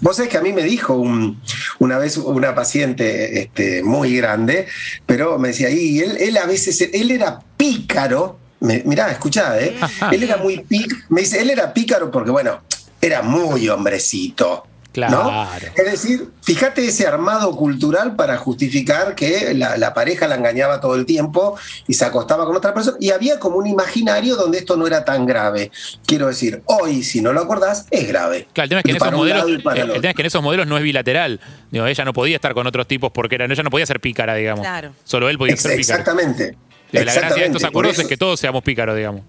Vos 0.01 0.15
sabés 0.17 0.29
que 0.31 0.37
a 0.37 0.41
mí 0.41 0.51
me 0.53 0.63
dijo 0.63 0.93
un- 0.95 1.41
una 1.79 1.97
vez 1.97 2.17
una 2.17 2.53
paciente 2.55 3.41
este, 3.41 3.81
muy 3.83 4.15
grande, 4.17 4.67
pero 5.05 5.39
me 5.39 5.49
decía, 5.49 5.69
y 5.69 5.99
él, 5.99 6.17
él 6.19 6.37
a 6.37 6.45
veces, 6.45 6.89
él 6.93 7.11
era 7.11 7.39
pícaro, 7.57 8.37
me- 8.59 8.83
mirá, 8.85 9.09
escuchá, 9.11 9.59
¿eh? 9.59 9.75
él 10.11 10.23
era 10.23 10.37
muy 10.37 10.59
pícaro, 10.59 11.01
me 11.09 11.21
dice, 11.21 11.41
él 11.41 11.49
era 11.49 11.73
pícaro 11.73 12.11
porque, 12.11 12.31
bueno, 12.31 12.61
era 13.01 13.21
muy 13.21 13.69
hombrecito. 13.69 14.65
¿No? 14.95 15.23
Claro. 15.23 15.67
Es 15.75 15.85
decir, 15.91 16.29
fíjate 16.41 16.85
ese 16.85 17.05
armado 17.07 17.55
cultural 17.55 18.15
para 18.15 18.37
justificar 18.37 19.15
que 19.15 19.53
la, 19.53 19.77
la 19.77 19.93
pareja 19.93 20.27
la 20.27 20.35
engañaba 20.35 20.81
todo 20.81 20.95
el 20.95 21.05
tiempo 21.05 21.55
y 21.87 21.93
se 21.93 22.05
acostaba 22.05 22.45
con 22.45 22.55
otra 22.55 22.73
persona. 22.73 22.97
Y 22.99 23.11
había 23.11 23.39
como 23.39 23.57
un 23.57 23.67
imaginario 23.67 24.35
donde 24.35 24.57
esto 24.57 24.75
no 24.77 24.87
era 24.87 25.05
tan 25.05 25.25
grave. 25.25 25.71
Quiero 26.05 26.27
decir, 26.27 26.61
hoy, 26.65 27.03
si 27.03 27.21
no 27.21 27.33
lo 27.33 27.41
acordás, 27.41 27.85
es 27.91 28.07
grave. 28.07 28.47
Claro, 28.51 28.65
el 28.65 28.69
tema 28.69 28.79
es 28.79 28.83
que 28.85 28.91
en 28.91 28.97
Para 28.97 29.09
esos 29.11 29.13
un 29.13 29.19
modelos, 29.19 29.37
lado 29.45 29.49
y 29.49 29.61
para 29.61 29.81
el, 29.83 29.89
el 29.91 30.01
tema 30.01 30.09
es 30.09 30.15
que 30.15 30.21
en 30.21 30.25
esos 30.25 30.43
modelos 30.43 30.67
no 30.67 30.77
es 30.77 30.83
bilateral. 30.83 31.39
Digo, 31.71 31.85
ella 31.85 32.03
no 32.05 32.13
podía 32.13 32.35
estar 32.35 32.53
con 32.53 32.65
otros 32.67 32.87
tipos 32.87 33.11
porque 33.11 33.35
era, 33.35 33.45
ella 33.45 33.63
no 33.63 33.69
podía 33.69 33.85
ser 33.85 33.99
pícara, 33.99 34.33
digamos. 34.35 34.61
Claro. 34.65 34.91
Solo 35.03 35.29
él 35.29 35.37
podía 35.37 35.53
Ex- 35.53 35.61
ser 35.61 35.77
pícaro. 35.77 35.99
Exactamente. 35.99 36.57
Digo, 36.91 37.05
la 37.05 37.13
gracia 37.13 37.35
de 37.43 37.45
estos 37.45 37.63
acuerdos 37.63 37.99
es 37.99 38.07
que 38.07 38.17
todos 38.17 38.39
seamos 38.39 38.63
pícaros, 38.63 38.95
digamos. 38.95 39.21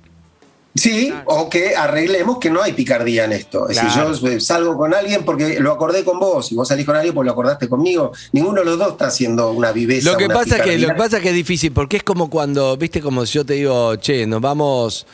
Sí, 0.74 1.12
o 1.24 1.48
que 1.50 1.74
arreglemos 1.74 2.38
que 2.38 2.48
no 2.48 2.62
hay 2.62 2.72
picardía 2.72 3.24
en 3.24 3.32
esto. 3.32 3.68
Es 3.68 3.78
Claro. 3.78 4.10
decir, 4.10 4.28
yo 4.28 4.36
eh, 4.36 4.40
salgo 4.40 4.76
con 4.76 4.94
alguien 4.94 5.24
porque 5.24 5.58
lo 5.58 5.72
acordé 5.72 6.04
con 6.04 6.20
vos 6.20 6.52
y 6.52 6.54
vos 6.54 6.68
salís 6.68 6.86
con 6.86 6.94
alguien 6.94 7.12
porque 7.12 7.26
lo 7.26 7.32
acordaste 7.32 7.68
conmigo. 7.68 8.12
Ninguno 8.32 8.60
de 8.60 8.66
los 8.66 8.78
dos 8.78 8.92
está 8.92 9.08
haciendo 9.08 9.50
una 9.50 9.72
viveza. 9.72 10.12
Lo 10.12 10.16
que, 10.16 10.26
una 10.26 10.34
pasa 10.34 10.62
que, 10.62 10.78
lo 10.78 10.88
que 10.88 10.94
pasa 10.94 11.16
es 11.16 11.22
que 11.24 11.30
es 11.30 11.34
difícil, 11.34 11.72
porque 11.72 11.96
es 11.96 12.02
como 12.04 12.30
cuando, 12.30 12.76
viste, 12.76 13.00
como 13.00 13.26
si 13.26 13.34
yo 13.34 13.44
te 13.44 13.54
digo, 13.54 13.96
che, 13.96 14.26
nos 14.28 14.40
vamos, 14.40 15.06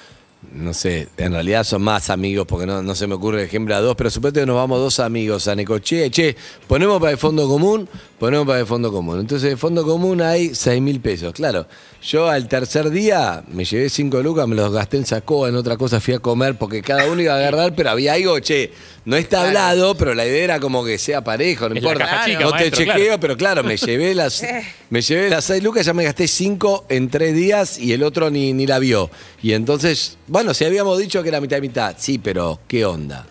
no 0.53 0.75
sé, 0.75 1.09
en 1.17 1.33
realidad 1.33 1.65
son 1.65 1.83
más 1.83 2.11
amigos, 2.11 2.47
porque 2.47 2.67
no, 2.67 2.83
no 2.83 2.95
se 2.95 3.07
me 3.07 3.15
ocurre 3.15 3.41
el 3.41 3.47
ejemplo 3.47 3.75
a 3.75 3.81
dos, 3.81 3.97
pero 3.97 4.11
suponete 4.11 4.41
que 4.41 4.47
nos 4.47 4.57
vamos 4.57 4.79
dos 4.79 5.01
amigos 5.01 5.49
a 5.49 5.55
Necochea, 5.57 6.11
che, 6.11 6.37
ponemos 6.69 7.01
para 7.01 7.13
el 7.13 7.19
fondo 7.19 7.49
común, 7.49 7.89
ponemos 8.19 8.47
para 8.47 8.61
el 8.61 8.67
fondo 8.67 8.91
común. 8.93 9.21
Entonces, 9.21 9.53
el 9.53 9.59
fondo 9.59 9.85
común 9.85 10.21
hay 10.23 10.55
6 10.55 10.81
mil 10.81 11.01
pesos. 11.01 11.33
Claro, 11.33 11.67
yo 12.03 12.29
al 12.29 12.49
tercer 12.49 12.91
día 12.91 13.45
me 13.49 13.65
llevé 13.65 13.89
5 13.89 14.23
lucas, 14.23 14.49
me 14.49 14.57
los 14.57 14.73
gasté 14.73 14.97
en 14.97 15.07
Sacoa, 15.07 15.49
en 15.49 15.57
otra 15.57 15.77
cosa 15.77 16.01
fui 16.01 16.15
a 16.15 16.19
comer, 16.19 16.57
porque 16.57 16.83
cada 16.83 17.11
uno 17.11 17.21
iba 17.21 17.35
a 17.35 17.37
agarrar, 17.37 17.75
pero 17.75 17.91
había 17.91 18.15
algo, 18.15 18.39
che, 18.41 18.73
no 19.05 19.17
está 19.17 19.47
hablado, 19.47 19.95
pero 19.97 20.15
la 20.15 20.27
idea 20.27 20.45
era 20.45 20.61
como 20.61 20.85
que 20.85 20.99
sea 20.99 21.23
parejo, 21.23 21.69
no 21.69 21.75
Es 21.75 21.83
la 21.83 21.91
importa. 21.91 22.11
caja 22.11 22.25
chica, 22.27 22.41
no 22.41 22.53
te 22.53 22.71
chequeo, 22.71 22.95
claro. 22.95 23.21
pero 23.21 23.37
claro, 23.37 23.65
me 23.65 23.77
llevé 23.77 24.15
las 24.15 24.43
me 24.91 25.03
llevé 25.03 25.29
las 25.31 25.45
6 25.45 25.63
lucas, 25.63 25.85
ya 25.87 25.93
me 25.95 26.05
gasté 26.05 26.27
5 26.27 26.87
en 26.89 27.11
3 27.11 27.35
días 27.35 27.79
y 27.79 27.93
el 27.93 28.03
otro 28.03 28.31
ni, 28.31 28.53
ni 28.53 28.67
la 28.67 28.79
vio. 28.79 29.11
Y 29.43 29.53
entonces, 29.53 30.17
bueno, 30.27 30.55
si 30.55 30.65
habíamos 30.65 30.99
dicho 30.99 31.23
que 31.23 31.29
era 31.29 31.41
mitad 31.41 31.59
y 31.59 31.63
mitad, 31.63 31.95
sí, 31.99 32.19
pero 32.19 32.61
¿qué 32.67 32.85
onda? 32.85 33.27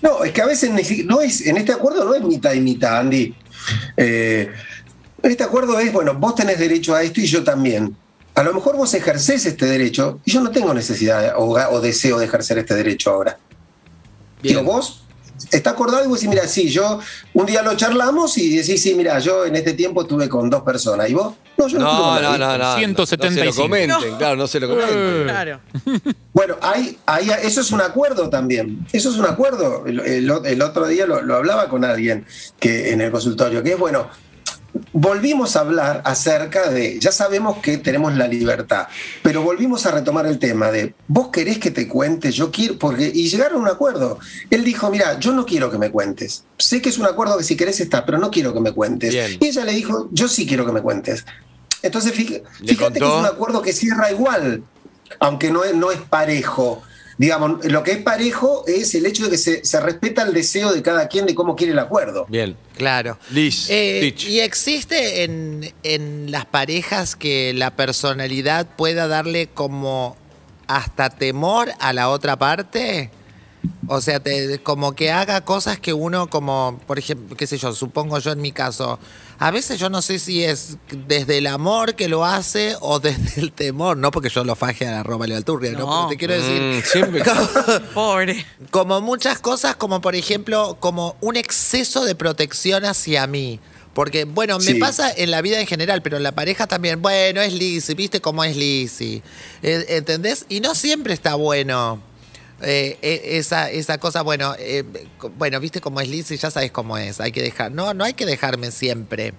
No, 0.00 0.22
es 0.22 0.32
que 0.32 0.42
a 0.42 0.46
veces 0.46 0.70
no 1.04 1.20
es, 1.20 1.44
en 1.46 1.56
este 1.56 1.72
acuerdo 1.72 2.04
no 2.04 2.14
es 2.14 2.22
mitad 2.22 2.52
y 2.52 2.60
mitad, 2.60 2.98
Andy. 2.98 3.34
Eh, 3.96 4.50
este 5.22 5.44
acuerdo 5.44 5.78
es, 5.78 5.92
bueno, 5.92 6.14
vos 6.14 6.34
tenés 6.34 6.58
derecho 6.58 6.94
a 6.94 7.02
esto 7.02 7.20
y 7.20 7.26
yo 7.26 7.42
también. 7.44 7.96
A 8.34 8.42
lo 8.42 8.54
mejor 8.54 8.76
vos 8.76 8.94
ejercés 8.94 9.46
este 9.46 9.66
derecho 9.66 10.20
y 10.24 10.30
yo 10.30 10.40
no 10.40 10.50
tengo 10.50 10.72
necesidad 10.72 11.34
o, 11.36 11.54
o 11.54 11.80
deseo 11.80 12.18
de 12.18 12.26
ejercer 12.26 12.58
este 12.58 12.74
derecho 12.74 13.10
ahora. 13.10 13.38
Digo, 14.42 14.62
vos 14.62 15.02
está 15.50 15.70
acordado 15.70 16.04
y 16.04 16.08
vos 16.08 16.20
decís, 16.20 16.30
mira, 16.30 16.46
sí, 16.46 16.68
yo 16.68 17.00
un 17.34 17.46
día 17.46 17.62
lo 17.62 17.76
charlamos 17.76 18.38
y 18.38 18.56
decís, 18.56 18.82
sí, 18.82 18.94
mira, 18.94 19.18
yo 19.18 19.44
en 19.44 19.56
este 19.56 19.72
tiempo 19.72 20.02
estuve 20.02 20.28
con 20.28 20.48
dos 20.48 20.62
personas. 20.62 21.10
¿Y 21.10 21.14
vos? 21.14 21.34
No, 21.58 21.66
yo 21.68 21.78
no, 21.78 21.84
No, 21.84 22.20
no, 22.20 22.38
no, 22.38 22.58
no. 22.58 22.76
175. 22.76 23.34
No 23.34 23.40
se 23.40 23.44
lo 23.44 23.62
comenten, 23.62 24.16
claro, 24.16 24.36
no 24.36 24.46
se 24.46 24.60
lo 24.60 24.68
comenten. 24.68 25.24
Claro. 25.24 25.60
Bueno, 26.32 26.56
hay, 26.62 26.96
hay- 27.04 27.30
eso 27.42 27.60
es 27.60 27.72
un 27.72 27.80
acuerdo 27.80 28.30
también. 28.30 28.86
Eso 28.92 29.10
es 29.10 29.16
un 29.16 29.26
acuerdo. 29.26 29.84
El, 29.86 30.00
el- 30.00 30.32
el 30.44 30.62
otro 30.62 30.86
día 30.86 31.06
lo, 31.06 31.20
lo 31.22 31.34
hablaba 31.36 31.68
con 31.68 31.84
alguien 31.84 32.24
que 32.60 32.92
en 32.92 33.00
el 33.00 33.10
consultorio, 33.10 33.62
que 33.62 33.72
es 33.72 33.78
bueno. 33.78 34.08
volvimos 34.92 35.56
a 35.56 35.60
hablar 35.60 36.02
acerca 36.04 36.70
de, 36.70 36.98
ya 37.00 37.10
sabemos 37.10 37.58
que 37.58 37.78
tenemos 37.78 38.14
la 38.14 38.28
libertad, 38.28 38.86
pero 39.22 39.42
volvimos 39.42 39.86
a 39.86 39.90
retomar 39.90 40.26
el 40.26 40.38
tema 40.38 40.70
de, 40.70 40.94
vos 41.08 41.28
querés 41.28 41.58
que 41.58 41.70
te 41.70 41.88
cuente, 41.88 42.30
yo 42.30 42.50
quiero, 42.52 42.78
porque, 42.78 43.10
y 43.12 43.28
llegaron 43.28 43.58
a 43.58 43.62
un 43.62 43.68
acuerdo. 43.68 44.18
Él 44.50 44.64
dijo, 44.64 44.90
mira, 44.90 45.18
yo 45.18 45.32
no 45.32 45.44
quiero 45.46 45.70
que 45.70 45.78
me 45.78 45.90
cuentes. 45.90 46.44
Sé 46.58 46.80
que 46.80 46.90
es 46.90 46.98
un 46.98 47.06
acuerdo 47.06 47.36
que 47.38 47.44
si 47.44 47.56
querés 47.56 47.80
está, 47.80 48.04
pero 48.06 48.18
no 48.18 48.30
quiero 48.30 48.52
que 48.54 48.60
me 48.60 48.72
cuentes. 48.72 49.10
Bien. 49.10 49.36
Y 49.40 49.46
ella 49.46 49.64
le 49.64 49.72
dijo, 49.72 50.08
yo 50.12 50.28
sí 50.28 50.46
quiero 50.46 50.64
que 50.66 50.72
me 50.72 50.82
cuentes. 50.82 51.24
Entonces, 51.82 52.12
fíjate, 52.12 52.44
¿Le 52.60 52.74
fíjate 52.74 52.98
que 52.98 53.06
es 53.06 53.12
un 53.12 53.26
acuerdo 53.26 53.62
que 53.62 53.72
cierra 53.72 54.10
igual, 54.10 54.62
aunque 55.20 55.50
no 55.50 55.64
es, 55.64 55.74
no 55.74 55.90
es 55.90 56.00
parejo. 56.00 56.82
Digamos, 57.18 57.64
lo 57.64 57.82
que 57.82 57.90
es 57.92 57.98
parejo 57.98 58.62
es 58.68 58.94
el 58.94 59.04
hecho 59.04 59.24
de 59.24 59.30
que 59.30 59.38
se, 59.38 59.64
se 59.64 59.80
respeta 59.80 60.22
el 60.22 60.32
deseo 60.32 60.72
de 60.72 60.82
cada 60.82 61.08
quien 61.08 61.26
de 61.26 61.34
cómo 61.34 61.56
quiere 61.56 61.72
el 61.72 61.78
acuerdo. 61.80 62.26
Bien. 62.28 62.56
Claro. 62.76 63.18
Liz, 63.30 63.66
Eh. 63.70 64.14
¿Y 64.16 64.38
existe 64.38 65.24
en, 65.24 65.72
en 65.82 66.30
las 66.30 66.46
parejas 66.46 67.16
que 67.16 67.52
la 67.54 67.72
personalidad 67.74 68.68
pueda 68.76 69.08
darle 69.08 69.48
como 69.48 70.16
hasta 70.68 71.10
temor 71.10 71.70
a 71.80 71.92
la 71.92 72.08
otra 72.08 72.38
parte? 72.38 73.10
O 73.90 74.00
sea, 74.02 74.20
te- 74.20 74.58
como 74.62 74.92
que 74.94 75.10
haga 75.10 75.40
cosas 75.44 75.78
que 75.80 75.92
uno 75.94 76.28
como, 76.28 76.78
por 76.86 76.98
ejemplo, 76.98 77.36
qué 77.36 77.46
sé 77.46 77.56
yo, 77.58 77.72
supongo 77.74 78.18
yo 78.18 78.32
en 78.32 78.40
mi 78.42 78.52
caso, 78.52 78.98
a 79.38 79.50
veces 79.50 79.78
yo 79.80 79.88
no 79.88 80.02
sé 80.02 80.18
si 80.18 80.44
es 80.44 80.76
desde 81.06 81.38
el 81.38 81.46
amor 81.46 81.94
que 81.94 82.06
lo 82.08 82.24
hace 82.24 82.76
o 82.80 83.00
desde 83.00 83.40
el 83.40 83.52
temor, 83.52 83.96
no 83.96 84.10
porque 84.10 84.28
yo 84.28 84.44
lo 84.44 84.54
faje 84.56 84.86
a 84.86 84.90
la 84.92 85.02
Roma 85.02 85.26
y 85.26 85.30
la 85.30 85.36
Alturria, 85.38 85.72
¿no? 85.72 85.78
No. 85.80 85.86
Pero 85.86 86.08
te 86.08 86.16
quiero 86.18 86.34
decir, 86.34 86.60
Mm, 86.62 86.82
siempre- 86.84 87.22
Pobre. 87.94 88.44
como 88.70 89.00
muchas 89.00 89.38
cosas, 89.38 89.76
como 89.76 90.00
por 90.02 90.14
ejemplo, 90.14 90.76
como 90.80 91.16
un 91.20 91.36
exceso 91.36 92.04
de 92.04 92.14
protección 92.14 92.84
hacia 92.84 93.26
mí. 93.26 93.58
Porque, 93.94 94.24
bueno, 94.24 94.58
me 94.58 94.64
Sí. 94.64 94.74
pasa 94.74 95.10
en 95.16 95.30
la 95.32 95.40
vida 95.42 95.58
en 95.60 95.66
general, 95.66 96.02
pero 96.02 96.18
en 96.18 96.22
la 96.22 96.32
pareja 96.32 96.66
también. 96.68 97.02
Bueno, 97.02 97.40
es 97.40 97.52
Lizzy, 97.52 97.94
¿viste 97.94 98.20
cómo 98.20 98.44
es 98.44 98.54
Lizzy? 98.56 99.22
Eh, 99.62 99.86
¿Entendés? 99.88 100.44
Y 100.48 100.60
no 100.60 100.74
siempre 100.76 101.14
está 101.14 101.34
bueno. 101.34 102.00
Eh, 102.62 102.98
eh, 103.02 103.20
esa, 103.38 103.70
esa 103.70 103.98
cosa, 103.98 104.22
bueno, 104.22 104.54
eh, 104.58 104.84
bueno, 105.36 105.60
viste 105.60 105.80
cómo 105.80 106.00
es 106.00 106.08
Lizzy, 106.08 106.36
ya 106.36 106.50
sabes 106.50 106.70
cómo 106.72 106.98
es, 106.98 107.20
hay 107.20 107.32
que 107.32 107.42
dejar, 107.42 107.72
no, 107.72 107.94
no 107.94 108.04
hay 108.04 108.14
que 108.14 108.26
dejarme 108.26 108.70
siempre. 108.70 109.34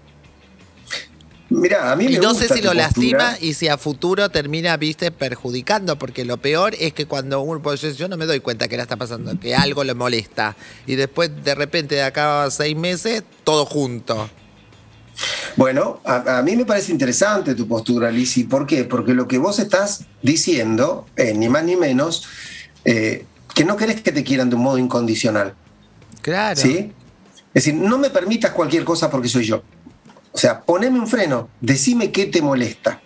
Mira, 1.52 1.92
a 1.92 1.96
mí 1.96 2.08
me 2.10 2.12
Y 2.12 2.20
no 2.20 2.30
gusta 2.30 2.48
sé 2.48 2.54
si 2.54 2.62
lo 2.62 2.70
postura. 2.74 2.76
lastima 2.76 3.38
y 3.42 3.56
si 3.56 3.68
a 3.68 3.78
futuro 3.80 4.30
termina, 4.30 4.78
viste, 4.78 5.10
perjudicando, 5.12 5.98
porque 5.98 6.24
lo 6.24 6.38
peor 6.38 6.76
es 6.80 6.94
que 6.94 7.08
cuando 7.08 7.42
uno, 7.42 7.60
pues 7.60 7.82
yo, 7.82 7.90
yo 7.90 8.08
no 8.08 8.18
me 8.18 8.28
doy 8.28 8.40
cuenta 8.40 8.68
que 8.68 8.78
la 8.78 8.84
está 8.84 8.98
pasando, 8.98 9.40
que 9.40 9.56
algo 9.56 9.84
le 9.84 9.96
molesta. 9.96 10.56
Y 10.86 10.96
después, 10.96 11.32
de 11.44 11.56
repente, 11.56 11.96
de 11.96 12.04
acá 12.04 12.44
a 12.44 12.52
seis 12.52 12.76
meses, 12.78 13.24
todo 13.44 13.66
junto. 13.66 14.30
Bueno, 15.56 16.00
a, 16.06 16.38
a 16.38 16.44
mí 16.44 16.56
me 16.56 16.66
parece 16.66 16.92
interesante 16.92 17.56
tu 17.56 17.68
postura, 17.68 18.12
Lisi. 18.12 18.44
¿Por 18.44 18.68
qué? 18.68 18.86
Porque 18.86 19.14
lo 19.16 19.28
que 19.28 19.40
vos 19.40 19.58
estás 19.58 20.06
diciendo, 20.22 21.08
eh, 21.16 21.34
ni 21.36 21.50
más 21.50 21.64
ni 21.64 21.76
menos, 21.76 22.26
eh, 22.86 23.26
que 23.54 23.66
no 23.66 23.76
querés 23.78 24.02
que 24.02 24.12
te 24.12 24.24
quieran 24.24 24.50
de 24.50 24.56
un 24.56 24.64
modo 24.64 24.78
incondicional. 24.78 25.56
Claro. 26.22 26.60
¿Sí? 26.60 26.94
Es 27.54 27.66
decir, 27.66 27.74
no 27.74 27.98
me 27.98 28.10
permitas 28.10 28.52
cualquier 28.52 28.84
cosa 28.84 29.10
porque 29.10 29.28
soy 29.28 29.46
yo. 29.46 29.64
O 30.32 30.38
sea, 30.38 30.62
poneme 30.62 31.00
un 31.00 31.08
freno, 31.08 31.50
decime 31.60 32.12
qué 32.12 32.28
te 32.28 32.42
molesta. 32.42 33.02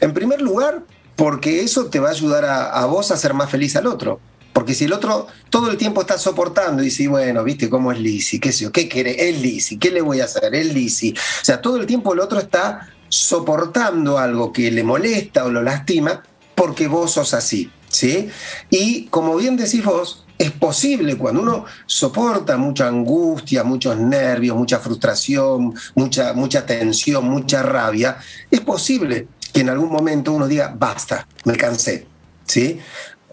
En 0.00 0.12
primer 0.12 0.40
lugar, 0.40 0.84
porque 1.16 1.62
eso 1.62 1.86
te 1.86 1.98
va 1.98 2.08
a 2.08 2.12
ayudar 2.12 2.44
a, 2.44 2.70
a 2.70 2.86
vos 2.86 3.10
a 3.10 3.16
ser 3.16 3.34
más 3.34 3.50
feliz 3.50 3.74
al 3.76 3.86
otro. 3.86 4.20
Porque 4.52 4.74
si 4.74 4.84
el 4.84 4.92
otro 4.92 5.28
todo 5.50 5.70
el 5.70 5.76
tiempo 5.76 6.00
está 6.00 6.18
soportando 6.18 6.82
y 6.82 6.86
dice, 6.86 7.06
bueno, 7.06 7.44
viste 7.44 7.70
cómo 7.70 7.92
es 7.92 8.00
Lisi, 8.00 8.40
qué 8.40 8.52
sé 8.52 8.64
yo, 8.64 8.72
qué 8.72 8.88
quiere, 8.88 9.28
es 9.28 9.40
Lisi, 9.40 9.78
¿qué 9.78 9.90
le 9.90 10.00
voy 10.00 10.20
a 10.20 10.24
hacer? 10.24 10.54
Es 10.54 10.74
Lisi. 10.74 11.12
O 11.12 11.44
sea, 11.44 11.60
todo 11.60 11.76
el 11.76 11.86
tiempo 11.86 12.12
el 12.12 12.20
otro 12.20 12.40
está 12.40 12.88
soportando 13.08 14.18
algo 14.18 14.52
que 14.52 14.70
le 14.70 14.82
molesta 14.82 15.44
o 15.44 15.50
lo 15.50 15.62
lastima 15.62 16.22
porque 16.54 16.88
vos 16.88 17.12
sos 17.12 17.34
así, 17.34 17.70
¿sí? 17.88 18.28
Y 18.70 19.04
como 19.04 19.36
bien 19.36 19.56
decís 19.56 19.84
vos, 19.84 20.24
es 20.38 20.52
posible 20.52 21.16
cuando 21.16 21.42
uno 21.42 21.64
soporta 21.86 22.56
mucha 22.56 22.86
angustia, 22.86 23.64
muchos 23.64 23.96
nervios, 23.98 24.56
mucha 24.56 24.78
frustración, 24.78 25.74
mucha, 25.94 26.32
mucha 26.32 26.64
tensión, 26.64 27.28
mucha 27.28 27.62
rabia, 27.62 28.18
es 28.50 28.60
posible 28.60 29.28
que 29.52 29.60
en 29.62 29.70
algún 29.70 29.90
momento 29.90 30.32
uno 30.32 30.46
diga, 30.46 30.74
basta, 30.76 31.26
me 31.44 31.56
cansé, 31.56 32.06
¿sí? 32.46 32.78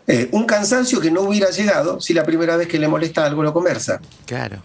Eh, 0.07 0.29
un 0.31 0.45
cansancio 0.45 0.99
que 0.99 1.11
no 1.11 1.21
hubiera 1.21 1.49
llegado 1.49 1.99
si 1.99 2.13
la 2.13 2.23
primera 2.23 2.57
vez 2.57 2.67
que 2.67 2.79
le 2.79 2.87
molesta 2.87 3.25
algo 3.25 3.43
lo 3.43 3.53
conversa. 3.53 3.99
Claro. 4.25 4.61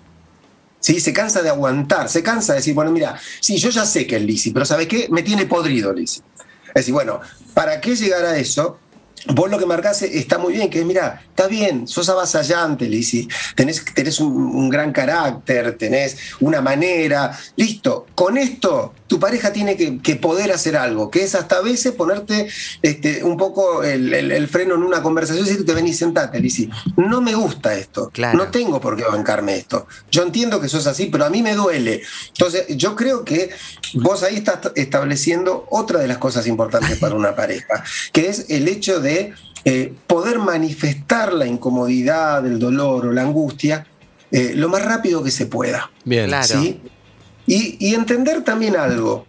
¿sí? 0.81 1.01
Se 1.01 1.13
cansa 1.13 1.43
de 1.43 1.51
aguantar, 1.51 2.09
se 2.09 2.23
cansa 2.23 2.55
de 2.55 2.59
decir, 2.59 2.75
bueno, 2.75 2.91
mira, 2.91 3.19
sí, 3.41 3.57
yo 3.59 3.71
ya 3.71 3.85
sé 3.85 4.07
que 4.07 4.17
es 4.17 4.23
Lisi, 4.23 4.51
pero 4.51 4.65
¿sabes 4.65 4.89
qué? 4.89 5.09
Me 5.11 5.23
tiene 5.23 5.47
podrido 5.47 5.93
Lisi. 5.93 6.21
Es 6.69 6.75
decir, 6.75 6.95
bueno, 6.95 7.21
¿para 7.55 7.81
qué 7.81 7.95
llegar 7.95 8.25
a 8.25 8.37
eso? 8.37 8.79
Vos 9.27 9.51
lo 9.51 9.59
que 9.59 9.67
marcás 9.67 10.03
está 10.03 10.39
muy 10.39 10.55
bien, 10.55 10.71
que 10.71 10.81
es, 10.81 10.85
mira, 10.87 11.23
está 11.29 11.47
bien, 11.47 11.87
sos 11.87 12.09
avasallante, 12.09 12.89
Lisi, 12.89 13.29
tenés, 13.55 13.85
tenés 13.95 14.19
un, 14.21 14.33
un 14.33 14.69
gran 14.69 14.93
carácter, 14.93 15.77
tenés 15.77 16.17
una 16.41 16.61
manera, 16.61 17.39
listo, 17.57 18.07
con 18.15 18.39
esto 18.39 18.95
tu 19.11 19.19
pareja 19.19 19.53
tiene 19.53 19.77
que, 19.77 19.99
que 19.99 20.15
poder 20.15 20.53
hacer 20.53 20.77
algo, 20.77 21.11
que 21.11 21.25
es 21.25 21.35
hasta 21.35 21.57
a 21.57 21.63
veces 21.63 21.91
ponerte 21.95 22.47
este, 22.81 23.25
un 23.25 23.37
poco 23.37 23.83
el, 23.83 24.15
el- 24.15 24.31
el 24.31 24.47
freno 24.47 24.77
en 24.77 24.85
una 24.85 25.03
conversación 25.03 25.45
y 25.45 25.49
decirte, 25.51 25.75
vení, 25.75 25.93
sentate, 25.93 26.39
Lisi, 26.39 26.71
no 26.97 27.21
me 27.21 27.35
gusta 27.35 27.75
esto, 27.75 28.11
Claro. 28.13 28.39
no 28.39 28.53
tengo 28.53 28.81
por 28.81 28.97
qué 28.97 29.03
bancarme 29.03 29.57
esto. 29.57 29.89
Yo 30.13 30.23
entiendo 30.23 30.61
que 30.61 30.69
sos 30.69 30.87
así, 30.87 31.07
pero 31.07 31.25
a 31.25 31.29
mí 31.31 31.43
me 31.43 31.57
duele. 31.57 32.03
Entonces, 32.29 32.67
yo 32.77 32.95
creo 32.95 33.25
que 33.25 33.51
vos 33.95 34.23
ahí 34.23 34.37
estás 34.37 34.61
estableciendo 34.77 35.67
otra 35.71 35.99
de 35.99 36.07
las 36.07 36.19
cosas 36.19 36.47
importantes 36.47 36.97
para 37.01 37.17
una 37.17 37.35
pareja, 37.35 37.83
que 38.13 38.29
es 38.29 38.47
el 38.49 38.69
hecho 38.69 39.01
de 39.01 39.33
eh, 39.65 39.93
poder 40.07 40.39
manifestar 40.39 41.33
la 41.33 41.47
incomodidad, 41.47 42.47
el 42.47 42.61
dolor 42.61 43.07
o 43.07 43.13
la 43.13 43.23
angustia 43.23 43.89
eh, 44.31 44.53
lo 44.55 44.69
más 44.69 44.85
rápido 44.85 45.25
que 45.25 45.33
se 45.33 45.47
pueda. 45.47 45.91
Bien. 46.05 46.29
Claro. 46.29 46.47
Y, 47.53 47.95
entender 47.97 48.45
también 48.45 48.77
algo. 48.77 49.27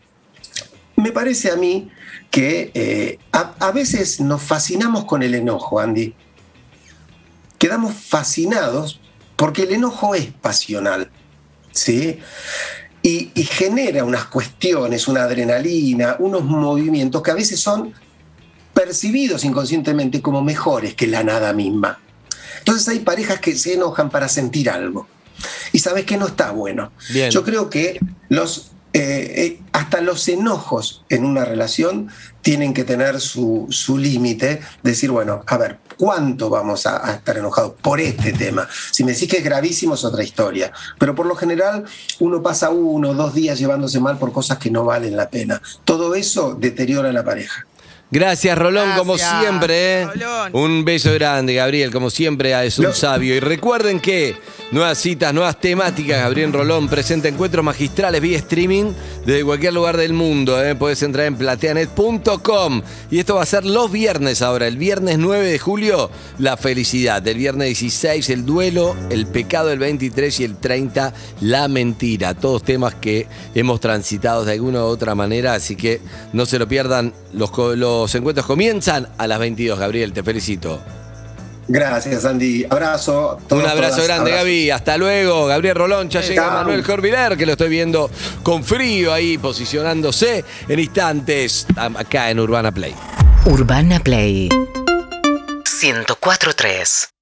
Me 0.96 1.12
parece 1.12 1.50
a 1.50 1.56
mí 1.56 1.90
que 2.30 2.70
eh, 2.76 3.18
a, 3.32 3.56
a 3.60 3.72
veces 3.72 4.20
nos 4.20 4.44
fascinamos 4.44 5.06
con 5.06 5.24
el 5.24 5.34
enojo, 5.34 5.80
Andy. 5.80 6.14
Quedamos 7.58 7.96
fascinados 7.96 9.00
porque 9.36 9.64
el 9.64 9.72
enojo 9.72 10.14
es 10.14 10.28
pasional. 10.28 11.10
¿sí? 11.72 12.20
Y, 13.02 13.32
y 13.34 13.44
genera 13.44 14.04
unas 14.04 14.26
cuestiones, 14.26 15.08
una 15.08 15.24
adrenalina, 15.24 16.18
unos 16.20 16.44
movimientos 16.44 17.24
que 17.24 17.32
a 17.32 17.36
veces 17.36 17.60
son 17.60 17.92
percibidos 18.72 19.44
inconscientemente 19.44 20.22
como 20.22 20.44
mejores 20.44 20.94
que 20.94 21.08
la 21.08 21.24
nada 21.24 21.54
misma. 21.54 22.00
Entonces 22.60 22.88
hay 22.88 23.00
parejas 23.00 23.40
que 23.40 23.56
se 23.56 23.74
enojan 23.74 24.12
para 24.12 24.30
sentir 24.30 24.70
algo. 24.70 25.08
Y 25.72 25.80
sabes 25.80 26.06
que 26.06 26.18
no 26.18 26.28
está 26.28 26.52
bueno. 26.52 26.92
Bien. 27.10 27.32
Yo 27.32 27.44
creo 27.44 27.70
que 27.70 28.00
los, 28.30 28.72
eh, 28.94 29.34
eh, 29.38 29.60
hasta 29.72 30.02
los 30.02 30.28
enojos 30.28 31.04
en 31.10 31.26
una 31.26 31.46
relación 31.46 32.10
tienen 32.42 32.74
que 32.74 32.84
tener 32.84 33.22
su, 33.22 33.68
su 33.70 33.98
límite. 33.98 34.62
Decir, 34.84 35.12
bueno, 35.12 35.44
a 35.46 35.58
ver, 35.58 35.80
¿cuánto 35.98 36.50
vamos 36.50 36.86
a, 36.86 37.08
a 37.08 37.14
estar 37.14 37.38
enojados 37.38 37.74
por 37.82 38.00
este 38.00 38.34
tema? 38.34 38.68
Si 38.92 39.04
me 39.04 39.14
decís 39.14 39.30
que 39.30 39.38
es 39.38 39.44
gravísimo 39.44 39.94
es 39.96 40.04
otra 40.04 40.24
historia. 40.24 40.72
Pero 40.98 41.16
por 41.16 41.26
lo 41.26 41.36
general 41.36 41.86
uno 42.20 42.42
pasa 42.42 42.70
uno 42.70 43.12
o 43.12 43.14
dos 43.14 43.34
días 43.34 43.60
llevándose 43.60 44.00
mal 44.00 44.18
por 44.18 44.32
cosas 44.32 44.58
que 44.58 44.72
no 44.72 44.84
valen 44.86 45.16
la 45.16 45.30
pena. 45.30 45.62
Todo 45.86 46.16
eso 46.16 46.56
deteriora 46.56 47.10
a 47.10 47.14
la 47.14 47.24
pareja. 47.24 47.66
Gracias, 48.14 48.58
Rolón, 48.58 48.90
como 48.98 49.18
siempre. 49.18 50.02
¿eh? 50.02 50.06
Rolón. 50.06 50.50
Un 50.54 50.84
beso 50.86 51.14
grande, 51.14 51.54
Gabriel, 51.54 51.92
como 51.92 52.10
siempre, 52.10 52.52
es 52.66 52.78
un 52.78 52.86
No. 52.88 52.94
sabio. 52.94 53.34
Y 53.36 53.40
recuerden 53.40 54.02
que 54.02 54.36
nuevas 54.72 54.98
citas, 54.98 55.34
nuevas 55.34 55.58
temáticas, 55.62 56.20
Gabriel 56.22 56.52
Rolón 56.52 56.90
presenta 56.90 57.30
encuentros 57.30 57.64
magistrales 57.64 58.20
vía 58.20 58.38
streaming 58.38 58.92
desde 59.26 59.46
cualquier 59.46 59.74
lugar 59.74 59.96
del 59.96 60.12
mundo. 60.12 60.62
¿eh? 60.62 60.76
Puedes 60.76 61.02
entrar 61.04 61.26
en 61.26 61.38
plateanet.com. 61.38 62.82
Y 63.10 63.20
esto 63.20 63.36
va 63.36 63.44
a 63.44 63.46
ser 63.46 63.66
los 63.66 63.90
viernes 63.90 64.42
ahora. 64.42 64.68
El 64.68 64.76
viernes 64.78 65.18
9 65.18 65.50
de 65.50 65.58
julio, 65.60 66.12
la 66.38 66.58
felicidad. 66.58 67.26
El 67.26 67.38
viernes 67.38 67.68
16, 67.68 68.30
el 68.30 68.46
duelo, 68.46 68.94
el 69.10 69.26
pecado 69.28 69.72
el 69.72 69.80
23 69.80 70.38
y 70.42 70.44
el 70.44 70.58
30, 70.58 71.14
la 71.40 71.70
mentira. 71.70 72.34
Todos 72.34 72.64
temas 72.64 72.96
que 72.96 73.28
hemos 73.56 73.80
transitado 73.80 74.44
de 74.44 74.52
alguna 74.52 74.80
u 74.84 74.88
otra 74.88 75.16
manera. 75.16 75.54
Así 75.54 75.78
que 75.78 76.02
no 76.34 76.46
se 76.46 76.60
lo 76.60 76.68
pierdan. 76.68 77.14
Los, 77.34 77.50
co- 77.52 77.78
los 78.04 78.16
encuentros 78.16 78.46
comienzan 78.46 79.08
a 79.18 79.28
las 79.28 79.40
22, 79.40 79.80
Gabriel. 79.80 80.14
Te 80.14 80.24
felicito. 80.24 80.82
Gracias, 81.68 82.26
Andy. 82.26 82.66
Abrazo. 82.70 83.40
Un 83.50 83.66
abrazo 83.66 83.96
todas, 83.96 84.08
grande, 84.08 84.32
abrazo. 84.32 84.46
Gaby. 84.46 84.72
Hasta 84.72 84.98
luego. 84.98 85.46
Gabriel 85.46 85.76
Rolón, 85.76 86.10
ya 86.10 86.22
llega 86.22 86.44
Chao. 86.44 86.52
Manuel 86.52 86.84
Corbiler, 86.84 87.38
que 87.38 87.46
lo 87.46 87.54
estoy 87.54 87.70
viendo 87.70 88.10
con 88.44 88.64
frío 88.64 89.14
ahí, 89.14 89.38
posicionándose 89.38 90.44
en 90.68 90.80
instantes 90.80 91.66
acá 91.76 92.30
en 92.30 92.40
Urbana 92.40 92.74
Play. 92.74 92.94
Urbana 93.46 94.00
Play 94.00 94.50
104.3 94.50 97.10